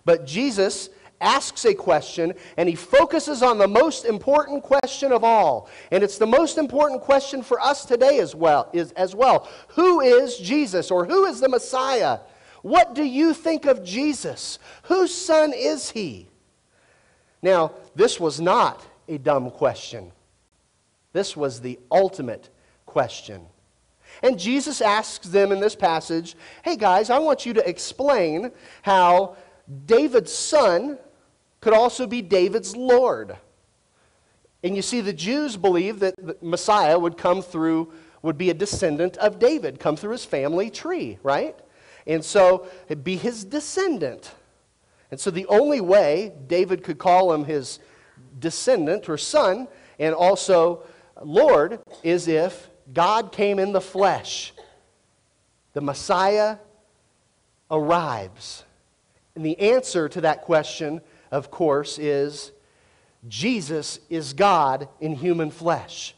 But 0.05 0.27
Jesus 0.27 0.91
asks 1.21 1.65
a 1.65 1.75
question 1.75 2.35
and 2.57 2.69
he 2.69 2.75
focuses 2.75 3.43
on 3.43 3.59
the 3.59 3.69
most 3.69 4.05
important 4.05 4.63
question 4.63 5.13
of 5.13 5.25
all. 5.25 5.69
And 5.91 6.03
it's 6.03 6.19
the 6.19 6.27
most 6.27 6.59
important 6.59 7.01
question 7.01 7.43
for 7.43 7.61
us 7.61 7.85
today 7.85 8.19
as 8.19 8.35
well, 8.35 8.69
is, 8.73 8.93
as 8.93 9.15
well. 9.15 9.49
Who 9.69 10.01
is 10.01 10.39
Jesus 10.39 10.91
or 10.91 11.05
who 11.05 11.27
is 11.27 11.41
the 11.41 11.49
Messiah? 11.49 12.21
What 12.63 12.95
do 12.95 13.05
you 13.05 13.35
think 13.35 13.67
of 13.67 13.85
Jesus? 13.85 14.59
Whose 14.85 15.15
son 15.15 15.53
is 15.55 15.91
he? 15.91 16.29
Now, 17.43 17.73
this 17.95 18.19
was 18.19 18.41
not 18.41 18.83
a 19.07 19.19
dumb 19.19 19.51
question. 19.51 20.13
This 21.13 21.37
was 21.37 21.61
the 21.61 21.79
ultimate 21.91 22.49
question. 22.87 23.47
And 24.23 24.39
Jesus 24.39 24.81
asks 24.81 25.29
them 25.29 25.53
in 25.53 25.61
this 25.61 25.75
passage, 25.75 26.37
hey 26.63 26.77
guys, 26.77 27.11
I 27.11 27.19
want 27.19 27.45
you 27.45 27.53
to 27.55 27.69
explain 27.69 28.51
how 28.83 29.37
David's 29.87 30.33
son 30.33 30.99
could 31.61 31.73
also 31.73 32.07
be 32.07 32.23
David's 32.23 32.77
Lord. 32.77 33.37
And 34.63 34.77
you 34.77 34.83
see, 34.83 35.01
the 35.01 35.13
Jews 35.13 35.57
believe 35.57 36.01
that 36.01 36.15
the 36.17 36.37
Messiah 36.41 36.99
would 36.99 37.19
come 37.19 37.43
through, 37.43 37.93
would 38.23 38.39
be 38.39 38.51
a 38.51 38.55
descendant 38.55 39.17
of 39.19 39.39
David, 39.39 39.79
come 39.79 39.97
through 39.97 40.13
his 40.13 40.25
family 40.25 40.71
tree, 40.71 41.19
right? 41.23 41.57
And 42.07 42.25
so 42.25 42.67
it'd 42.87 43.05
be 43.05 43.17
his 43.17 43.45
descendant. 43.45 44.33
And 45.11 45.21
so 45.21 45.31
the 45.31 45.47
only 45.47 45.81
way 45.81 46.33
David 46.47 46.83
could 46.83 46.99
call 46.99 47.33
him 47.33 47.45
his 47.45 47.79
descendant 48.39 49.09
or 49.09 49.17
son 49.17 49.69
and 49.99 50.15
also 50.15 50.83
Lord 51.23 51.81
is 52.03 52.29
if 52.29 52.69
God 52.93 53.33
came 53.33 53.59
in 53.59 53.73
the 53.73 53.81
flesh. 53.81 54.53
The 55.73 55.81
Messiah 55.81 56.59
arrives. 57.71 58.64
And 59.35 59.45
the 59.45 59.59
answer 59.59 60.09
to 60.09 60.21
that 60.23 60.43
question, 60.43 61.01
of 61.31 61.51
course, 61.51 61.99
is 61.99 62.53
Jesus 63.29 63.99
is 64.09 64.33
God 64.33 64.89
in 65.01 65.15
human 65.15 65.51
flesh. 65.51 66.15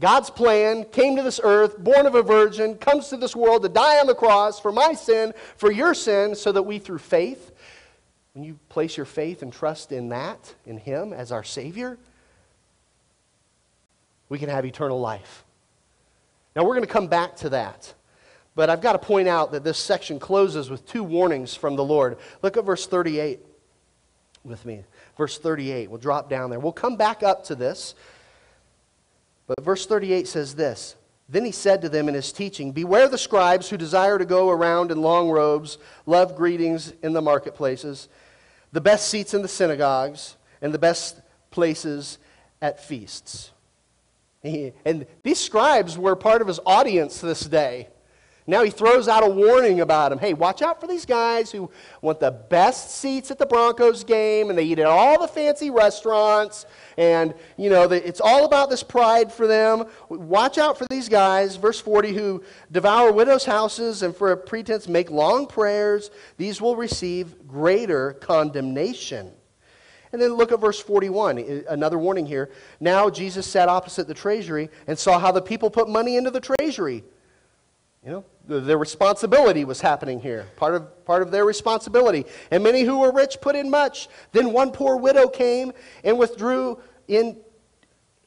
God's 0.00 0.28
plan 0.28 0.84
came 0.84 1.16
to 1.16 1.22
this 1.22 1.40
earth, 1.42 1.78
born 1.78 2.04
of 2.06 2.16
a 2.16 2.22
virgin, 2.22 2.76
comes 2.76 3.08
to 3.08 3.16
this 3.16 3.36
world 3.36 3.62
to 3.62 3.68
die 3.68 4.00
on 4.00 4.06
the 4.06 4.14
cross 4.14 4.58
for 4.58 4.72
my 4.72 4.92
sin, 4.92 5.32
for 5.56 5.70
your 5.70 5.94
sin, 5.94 6.34
so 6.34 6.50
that 6.50 6.62
we, 6.62 6.78
through 6.78 6.98
faith, 6.98 7.52
when 8.34 8.44
you 8.44 8.58
place 8.68 8.96
your 8.96 9.06
faith 9.06 9.42
and 9.42 9.52
trust 9.52 9.92
in 9.92 10.08
that, 10.08 10.54
in 10.66 10.78
Him 10.78 11.12
as 11.12 11.30
our 11.30 11.44
Savior, 11.44 11.96
we 14.28 14.38
can 14.38 14.48
have 14.48 14.66
eternal 14.66 15.00
life. 15.00 15.44
Now, 16.56 16.64
we're 16.64 16.74
going 16.74 16.86
to 16.86 16.92
come 16.92 17.06
back 17.06 17.36
to 17.36 17.50
that. 17.50 17.94
But 18.54 18.70
I've 18.70 18.80
got 18.80 18.92
to 18.92 18.98
point 18.98 19.28
out 19.28 19.52
that 19.52 19.64
this 19.64 19.78
section 19.78 20.18
closes 20.18 20.70
with 20.70 20.86
two 20.86 21.02
warnings 21.02 21.54
from 21.54 21.76
the 21.76 21.84
Lord. 21.84 22.18
Look 22.42 22.56
at 22.56 22.64
verse 22.64 22.86
38 22.86 23.40
with 24.44 24.64
me. 24.64 24.84
Verse 25.16 25.38
38. 25.38 25.90
We'll 25.90 25.98
drop 25.98 26.30
down 26.30 26.50
there. 26.50 26.60
We'll 26.60 26.72
come 26.72 26.96
back 26.96 27.22
up 27.22 27.44
to 27.44 27.54
this. 27.54 27.94
But 29.46 29.62
verse 29.62 29.86
38 29.86 30.28
says 30.28 30.54
this 30.54 30.94
Then 31.28 31.44
he 31.44 31.50
said 31.50 31.82
to 31.82 31.88
them 31.88 32.08
in 32.08 32.14
his 32.14 32.30
teaching, 32.30 32.70
Beware 32.70 33.08
the 33.08 33.18
scribes 33.18 33.68
who 33.68 33.76
desire 33.76 34.18
to 34.18 34.24
go 34.24 34.50
around 34.50 34.92
in 34.92 35.02
long 35.02 35.30
robes, 35.30 35.78
love 36.06 36.36
greetings 36.36 36.92
in 37.02 37.12
the 37.12 37.22
marketplaces, 37.22 38.08
the 38.72 38.80
best 38.80 39.08
seats 39.08 39.34
in 39.34 39.42
the 39.42 39.48
synagogues, 39.48 40.36
and 40.62 40.72
the 40.72 40.78
best 40.78 41.20
places 41.50 42.18
at 42.62 42.80
feasts 42.82 43.50
and 44.84 45.06
these 45.22 45.40
scribes 45.40 45.96
were 45.96 46.14
part 46.14 46.42
of 46.42 46.48
his 46.48 46.60
audience 46.66 47.20
this 47.20 47.40
day. 47.40 47.88
Now 48.46 48.62
he 48.62 48.70
throws 48.70 49.08
out 49.08 49.22
a 49.22 49.28
warning 49.28 49.80
about 49.80 50.10
them. 50.10 50.18
Hey, 50.18 50.34
watch 50.34 50.60
out 50.60 50.78
for 50.78 50.86
these 50.86 51.06
guys 51.06 51.50
who 51.50 51.70
want 52.02 52.20
the 52.20 52.30
best 52.30 52.90
seats 52.90 53.30
at 53.30 53.38
the 53.38 53.46
Broncos 53.46 54.04
game 54.04 54.50
and 54.50 54.58
they 54.58 54.64
eat 54.64 54.78
at 54.78 54.86
all 54.86 55.18
the 55.18 55.28
fancy 55.28 55.70
restaurants. 55.70 56.66
And, 56.98 57.32
you 57.56 57.70
know, 57.70 57.84
it's 57.84 58.20
all 58.20 58.44
about 58.44 58.68
this 58.68 58.82
pride 58.82 59.32
for 59.32 59.46
them. 59.46 59.86
Watch 60.10 60.58
out 60.58 60.76
for 60.76 60.86
these 60.90 61.08
guys. 61.08 61.56
Verse 61.56 61.80
40 61.80 62.12
who 62.12 62.44
devour 62.70 63.12
widows' 63.12 63.46
houses 63.46 64.02
and 64.02 64.14
for 64.14 64.32
a 64.32 64.36
pretense 64.36 64.88
make 64.88 65.10
long 65.10 65.46
prayers. 65.46 66.10
These 66.36 66.60
will 66.60 66.76
receive 66.76 67.48
greater 67.48 68.12
condemnation. 68.12 69.32
And 70.12 70.20
then 70.20 70.34
look 70.34 70.52
at 70.52 70.60
verse 70.60 70.78
41, 70.78 71.64
another 71.68 71.98
warning 71.98 72.26
here. 72.26 72.50
Now 72.78 73.08
Jesus 73.08 73.46
sat 73.46 73.70
opposite 73.70 74.06
the 74.06 74.14
treasury 74.14 74.68
and 74.86 74.98
saw 74.98 75.18
how 75.18 75.32
the 75.32 75.42
people 75.42 75.70
put 75.70 75.88
money 75.88 76.16
into 76.16 76.30
the 76.30 76.40
treasury. 76.40 77.04
You 78.04 78.10
know, 78.10 78.24
the, 78.46 78.60
their 78.60 78.76
responsibility 78.76 79.64
was 79.64 79.80
happening 79.80 80.20
here, 80.20 80.46
part 80.56 80.74
of, 80.74 81.04
part 81.06 81.22
of 81.22 81.30
their 81.30 81.46
responsibility. 81.46 82.26
And 82.50 82.62
many 82.62 82.82
who 82.82 82.98
were 82.98 83.10
rich 83.10 83.38
put 83.40 83.56
in 83.56 83.70
much. 83.70 84.08
Then 84.32 84.52
one 84.52 84.72
poor 84.72 84.96
widow 84.96 85.26
came 85.28 85.72
and 86.02 86.18
withdrew 86.18 86.78
in, 87.08 87.38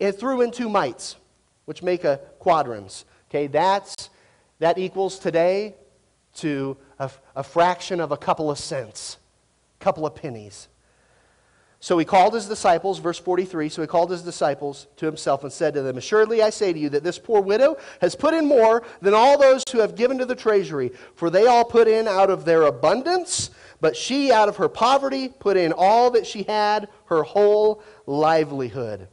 and 0.02 0.16
threw 0.16 0.42
in 0.42 0.52
two 0.52 0.68
mites, 0.68 1.18
which 1.66 1.84
make 1.84 2.04
a 2.06 2.20
quadrans. 2.40 3.06
Okay, 3.30 3.46
that's, 3.46 4.10
that 4.58 4.80
equals 4.80 5.20
today 5.20 5.76
to 6.36 6.76
a, 6.98 7.12
a 7.36 7.44
fraction 7.44 8.00
of 8.00 8.12
a 8.12 8.18
couple 8.18 8.50
of 8.50 8.58
cents, 8.58 9.18
couple 9.80 10.08
of 10.08 10.16
pennies. 10.16 10.70
So 11.80 11.98
he 11.98 12.06
called 12.06 12.34
his 12.34 12.48
disciples, 12.48 12.98
verse 12.98 13.20
43. 13.20 13.70
So 13.70 13.82
he 13.82 13.88
called 13.88 14.10
his 14.10 14.24
disciples 14.24 14.88
to 14.98 15.06
himself 15.06 15.44
and 15.44 15.54
said 15.54 15.76
to 15.76 15.84
them, 15.84 15.98
Assuredly 15.98 16.42
I 16.42 16.50
say 16.50 16.74
to 16.74 16.80
you 16.80 16.90
that 16.90 17.04
this 17.04 17.20
poor 17.20 17.40
widow 17.40 17.78
has 18.02 18.16
put 18.16 18.34
in 18.34 18.48
more 18.48 18.84
than 19.02 19.14
all 19.14 19.38
those 19.38 19.64
who 19.72 19.80
have 19.80 19.96
given 19.96 20.18
to 20.18 20.26
the 20.26 20.36
treasury, 20.36 20.92
for 21.14 21.30
they 21.30 21.46
all 21.46 21.64
put 21.64 21.88
in 21.88 22.08
out 22.08 22.32
of 22.32 22.46
their 22.46 22.64
abundance, 22.64 23.52
but 23.80 23.96
she 23.96 24.32
out 24.32 24.50
of 24.50 24.58
her 24.58 24.70
poverty 24.70 25.28
put 25.28 25.56
in 25.56 25.72
all 25.72 26.12
that 26.12 26.26
she 26.26 26.44
had, 26.44 26.90
her 27.06 27.22
whole 27.22 27.84
livelihood. 28.08 29.08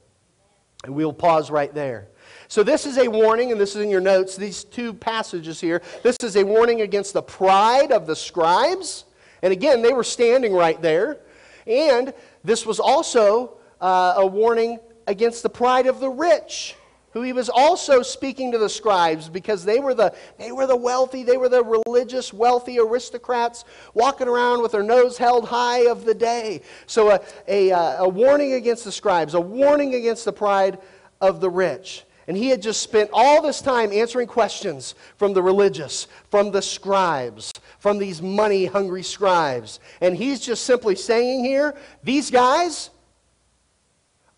And 0.85 0.95
we'll 0.95 1.13
pause 1.13 1.51
right 1.51 1.73
there. 1.75 2.09
So, 2.49 2.63
this 2.63 2.87
is 2.87 2.99
a 2.99 3.09
warning, 3.09 3.53
and 3.53 3.61
this 3.61 3.75
is 3.75 3.83
in 3.83 3.91
your 3.91 4.01
notes, 4.01 4.37
these 4.37 4.65
two 4.65 4.95
passages 4.95 5.61
here. 5.61 5.83
This 6.03 6.17
is 6.23 6.37
a 6.37 6.45
warning 6.45 6.81
against 6.81 7.13
the 7.13 7.23
pride 7.23 7.91
of 7.91 8.07
the 8.07 8.17
scribes. 8.17 9.05
And 9.43 9.53
again, 9.53 9.83
they 9.83 9.93
were 9.93 10.05
standing 10.05 10.55
right 10.55 10.81
there. 10.81 11.21
And 11.67 12.13
this 12.45 12.67
was 12.67 12.79
also 12.79 13.57
uh, 13.81 14.15
a 14.19 14.27
warning 14.27 14.79
against 15.07 15.43
the 15.43 15.49
pride 15.49 15.87
of 15.87 15.99
the 15.99 16.11
rich, 16.11 16.77
who 17.13 17.23
he 17.23 17.33
was 17.33 17.49
also 17.49 18.03
speaking 18.03 18.53
to 18.53 18.59
the 18.59 18.69
scribes 18.69 19.29
because 19.29 19.65
they 19.65 19.79
were 19.79 19.95
the, 19.95 20.15
they 20.39 20.53
were 20.53 20.67
the 20.67 20.77
wealthy, 20.77 21.23
they 21.23 21.37
were 21.37 21.49
the 21.49 21.63
religious, 21.63 22.33
wealthy 22.33 22.79
aristocrats 22.79 23.65
walking 23.95 24.29
around 24.29 24.63
with 24.63 24.73
their 24.73 24.83
nose 24.83 25.17
held 25.17 25.49
high 25.49 25.87
of 25.87 26.05
the 26.05 26.15
day. 26.15 26.61
So, 26.87 27.11
a, 27.11 27.21
a, 27.49 27.73
uh, 27.73 28.05
a 28.05 28.09
warning 28.09 28.55
against 28.55 28.85
the 28.85 28.93
scribes, 28.93 29.35
a 29.35 29.41
warning 29.41 29.95
against 29.95 30.25
the 30.25 30.33
pride 30.33 30.79
of 31.21 31.41
the 31.41 31.51
rich. 31.51 32.05
And 32.27 32.37
he 32.37 32.49
had 32.49 32.63
just 32.63 32.83
spent 32.83 33.11
all 33.13 33.43
this 33.43 33.61
time 33.61 33.93
answering 33.93 34.27
questions 34.27 34.95
from 35.17 35.35
the 35.35 35.43
religious, 35.43 36.07
from 36.31 36.51
the 36.51 36.63
scribes, 36.63 37.53
from 37.79 37.99
these 37.99 38.23
money 38.23 38.65
hungry 38.65 39.03
scribes. 39.03 39.79
And 40.01 40.17
he's 40.17 40.41
just 40.41 40.65
simply 40.65 40.95
saying 40.95 41.45
here 41.45 41.77
these 42.03 42.31
guys 42.31 42.91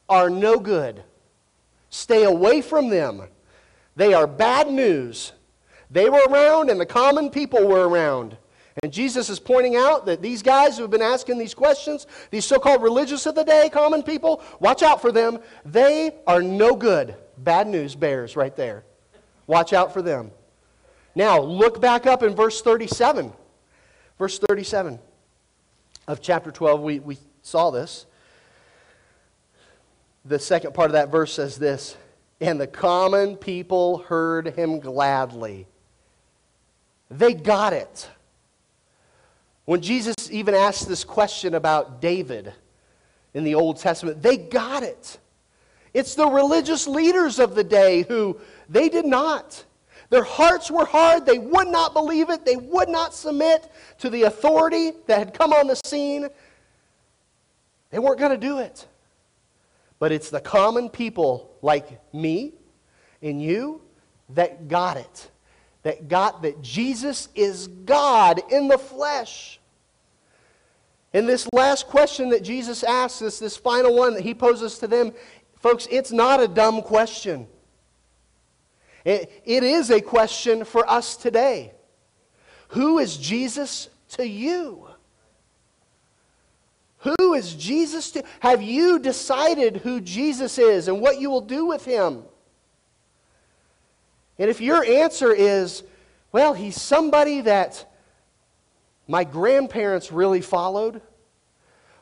are 0.09 0.31
no 0.31 0.59
good. 0.59 1.03
Stay 1.91 2.25
away 2.25 2.61
from 2.61 2.89
them. 2.89 3.23
They 3.95 4.15
are 4.15 4.27
bad 4.27 4.71
news. 4.71 5.33
They 5.91 6.11
were 6.11 6.25
around 6.29 6.71
and 6.71 6.81
the 6.81 6.87
common 6.87 7.31
people 7.31 7.67
were 7.67 7.89
around. 7.89 8.37
And 8.83 8.93
Jesus 8.93 9.31
is 9.31 9.41
pointing 9.41 9.77
out 9.77 10.05
that 10.07 10.21
these 10.21 10.43
guys 10.43 10.77
who 10.77 10.83
have 10.83 10.91
been 10.91 11.01
asking 11.01 11.39
these 11.39 11.55
questions, 11.55 12.07
these 12.31 12.45
so 12.45 12.59
called 12.59 12.83
religious 12.83 13.25
of 13.25 13.35
the 13.35 13.45
day, 13.45 13.71
common 13.73 14.03
people, 14.03 14.43
watch 14.61 14.83
out 14.83 15.01
for 15.01 15.13
them. 15.13 15.39
They 15.65 16.15
are 16.27 16.43
no 16.43 16.77
good. 16.77 17.15
Bad 17.39 17.67
news 17.67 17.95
bears 17.95 18.37
right 18.37 18.55
there. 18.57 18.85
Watch 19.47 19.73
out 19.73 19.93
for 19.93 20.03
them. 20.03 20.31
Now, 21.15 21.41
look 21.41 21.81
back 21.81 22.07
up 22.07 22.23
in 22.23 22.35
verse 22.35 22.61
37. 22.61 23.33
Verse 24.19 24.39
37 24.39 24.99
of 26.09 26.21
chapter 26.21 26.51
12, 26.51 26.81
we, 26.81 26.99
we 27.01 27.19
saw 27.43 27.71
this. 27.71 28.07
The 30.25 30.39
second 30.39 30.75
part 30.75 30.87
of 30.87 30.93
that 30.93 31.11
verse 31.11 31.33
says 31.33 31.57
this 31.57 31.97
And 32.41 32.61
the 32.61 32.67
common 32.67 33.37
people 33.37 33.99
heard 33.99 34.49
him 34.49 34.81
gladly. 34.81 35.67
They 37.11 37.35
got 37.35 37.73
it. 37.73 38.09
When 39.65 39.81
Jesus 39.81 40.15
even 40.31 40.55
asked 40.55 40.89
this 40.89 41.05
question 41.05 41.55
about 41.55 42.01
David 42.01 42.53
in 43.35 43.45
the 43.45 43.55
Old 43.55 43.79
Testament, 43.79 44.23
they 44.23 44.37
got 44.37 44.83
it. 44.83 45.19
It's 45.97 46.15
the 46.15 46.29
religious 46.29 46.87
leaders 46.87 47.39
of 47.39 47.55
the 47.55 47.65
day 47.65 48.03
who 48.03 48.39
they 48.69 48.91
did 48.91 49.07
not. 49.07 49.65
Their 50.11 50.25
hearts 50.25 50.71
were 50.71 50.85
hard. 50.85 51.25
They 51.25 51.39
would 51.39 51.69
not 51.69 51.95
believe 51.95 52.29
it. 52.29 52.45
They 52.45 52.57
would 52.57 52.91
not 52.91 53.15
submit 53.15 53.73
to 54.01 54.11
the 54.11 54.25
authority 54.25 54.93
that 55.07 55.19
had 55.19 55.33
come 55.33 55.55
on 55.55 55.69
the 55.69 55.75
scene. 55.75 56.29
They 57.89 57.99
weren't 57.99 58.19
going 58.19 58.33
to 58.33 58.37
do 58.37 58.59
it. 58.59 58.87
But 59.99 60.13
it's 60.13 60.29
the 60.29 60.39
common 60.39 60.91
people 60.91 61.51
like 61.63 61.99
me 62.13 62.53
and 63.23 63.41
you 63.41 63.81
that 64.35 64.69
got 64.69 64.99
it. 64.99 65.31
That 65.83 66.09
got 66.09 66.43
that 66.43 66.61
Jesus 66.61 67.31
is 67.35 67.69
God 67.69 68.43
in 68.53 68.69
the 68.69 68.77
flesh. 68.77 69.61
And 71.17 71.27
this 71.27 71.49
last 71.55 71.87
question 71.87 72.29
that 72.29 72.43
Jesus 72.43 72.83
asks 72.83 73.23
us, 73.23 73.39
this 73.39 73.57
final 73.57 73.97
one 73.97 74.13
that 74.13 74.23
he 74.23 74.35
poses 74.35 74.79
to 74.81 74.87
them, 74.87 75.15
folks, 75.61 75.87
it's 75.91 76.13
not 76.13 76.43
a 76.43 76.49
dumb 76.49 76.83
question. 76.83 77.47
It, 79.05 79.31
it 79.45 79.63
is 79.63 79.91
a 79.91 80.01
question 80.01 80.65
for 80.65 80.89
us 80.91 81.17
today. 81.17 81.73
Who 82.69 82.99
is 82.99 83.17
Jesus 83.17 83.89
to 84.11 84.27
you? 84.27 84.89
Who 86.99 87.35
is 87.35 87.55
Jesus 87.55 88.11
to? 88.13 88.25
Have 88.41 88.63
you 88.63 88.99
decided 88.99 89.79
who 89.79 90.01
Jesus 90.01 90.59
is 90.59 90.89
and 90.89 91.01
what 91.01 91.21
you 91.21 91.31
will 91.31 91.41
do 91.41 91.67
with 91.67 91.85
him? 91.85 92.25
And 94.39 94.51
if 94.51 94.61
your 94.61 94.85
answer 94.85 95.33
is, 95.33 95.85
well, 96.33 96.53
he's 96.53 96.81
somebody 96.81 97.43
that 97.43 97.87
my 99.07 99.23
grandparents 99.23 100.11
really 100.11 100.41
followed, 100.41 101.01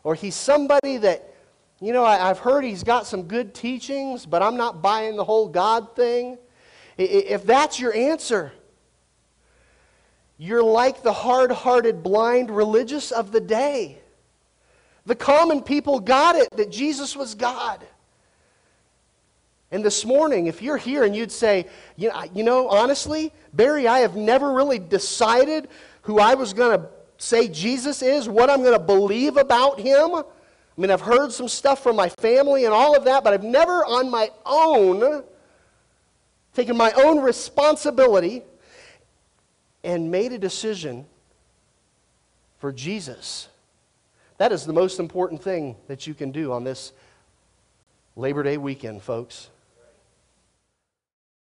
or 0.02 0.14
he's 0.14 0.34
somebody 0.34 0.96
that, 0.98 1.33
you 1.80 1.92
know, 1.92 2.04
I, 2.04 2.16
have 2.16 2.38
heard 2.38 2.64
he's 2.64 2.84
got 2.84 3.06
some 3.06 3.24
good 3.24 3.54
teachings, 3.54 4.26
but 4.26 4.42
I'm 4.42 4.56
not 4.56 4.80
buying 4.82 5.16
the 5.16 5.24
whole 5.24 5.48
God 5.48 5.94
thing. 5.96 6.38
If 6.96 7.44
that's 7.44 7.80
your 7.80 7.94
answer, 7.94 8.52
you're 10.38 10.62
like 10.62 11.02
the 11.02 11.12
hard 11.12 11.50
hearted, 11.50 12.02
blind 12.02 12.50
religious 12.50 13.10
of 13.10 13.32
the 13.32 13.40
day. 13.40 13.98
The 15.06 15.14
common 15.14 15.62
people 15.62 16.00
got 16.00 16.36
it 16.36 16.48
that 16.56 16.70
Jesus 16.70 17.16
was 17.16 17.34
God. 17.34 17.84
And 19.70 19.84
this 19.84 20.04
morning, 20.04 20.46
if 20.46 20.62
you're 20.62 20.76
here 20.76 21.02
and 21.02 21.16
you'd 21.16 21.32
say, 21.32 21.66
you 21.96 22.08
know, 22.08 22.24
you 22.32 22.44
know 22.44 22.68
honestly, 22.68 23.32
Barry, 23.52 23.88
I 23.88 23.98
have 23.98 24.14
never 24.14 24.52
really 24.52 24.78
decided 24.78 25.68
who 26.02 26.20
I 26.20 26.34
was 26.34 26.52
going 26.52 26.78
to 26.78 26.88
say 27.18 27.48
Jesus 27.48 28.02
is, 28.02 28.28
what 28.28 28.50
I'm 28.50 28.62
going 28.62 28.78
to 28.78 28.84
believe 28.84 29.36
about 29.36 29.80
him. 29.80 30.22
I 30.76 30.80
mean, 30.80 30.90
I've 30.90 31.00
heard 31.00 31.32
some 31.32 31.48
stuff 31.48 31.82
from 31.82 31.94
my 31.94 32.08
family 32.08 32.64
and 32.64 32.74
all 32.74 32.96
of 32.96 33.04
that, 33.04 33.22
but 33.22 33.32
I've 33.32 33.44
never 33.44 33.84
on 33.84 34.10
my 34.10 34.30
own 34.44 35.22
taken 36.54 36.76
my 36.76 36.92
own 36.92 37.20
responsibility 37.20 38.42
and 39.82 40.10
made 40.10 40.32
a 40.32 40.38
decision 40.38 41.04
for 42.58 42.72
Jesus. 42.72 43.48
That 44.38 44.50
is 44.50 44.64
the 44.64 44.72
most 44.72 44.98
important 44.98 45.42
thing 45.42 45.76
that 45.86 46.06
you 46.06 46.14
can 46.14 46.32
do 46.32 46.52
on 46.52 46.64
this 46.64 46.92
Labor 48.16 48.42
Day 48.42 48.56
weekend, 48.56 49.02
folks. 49.02 49.50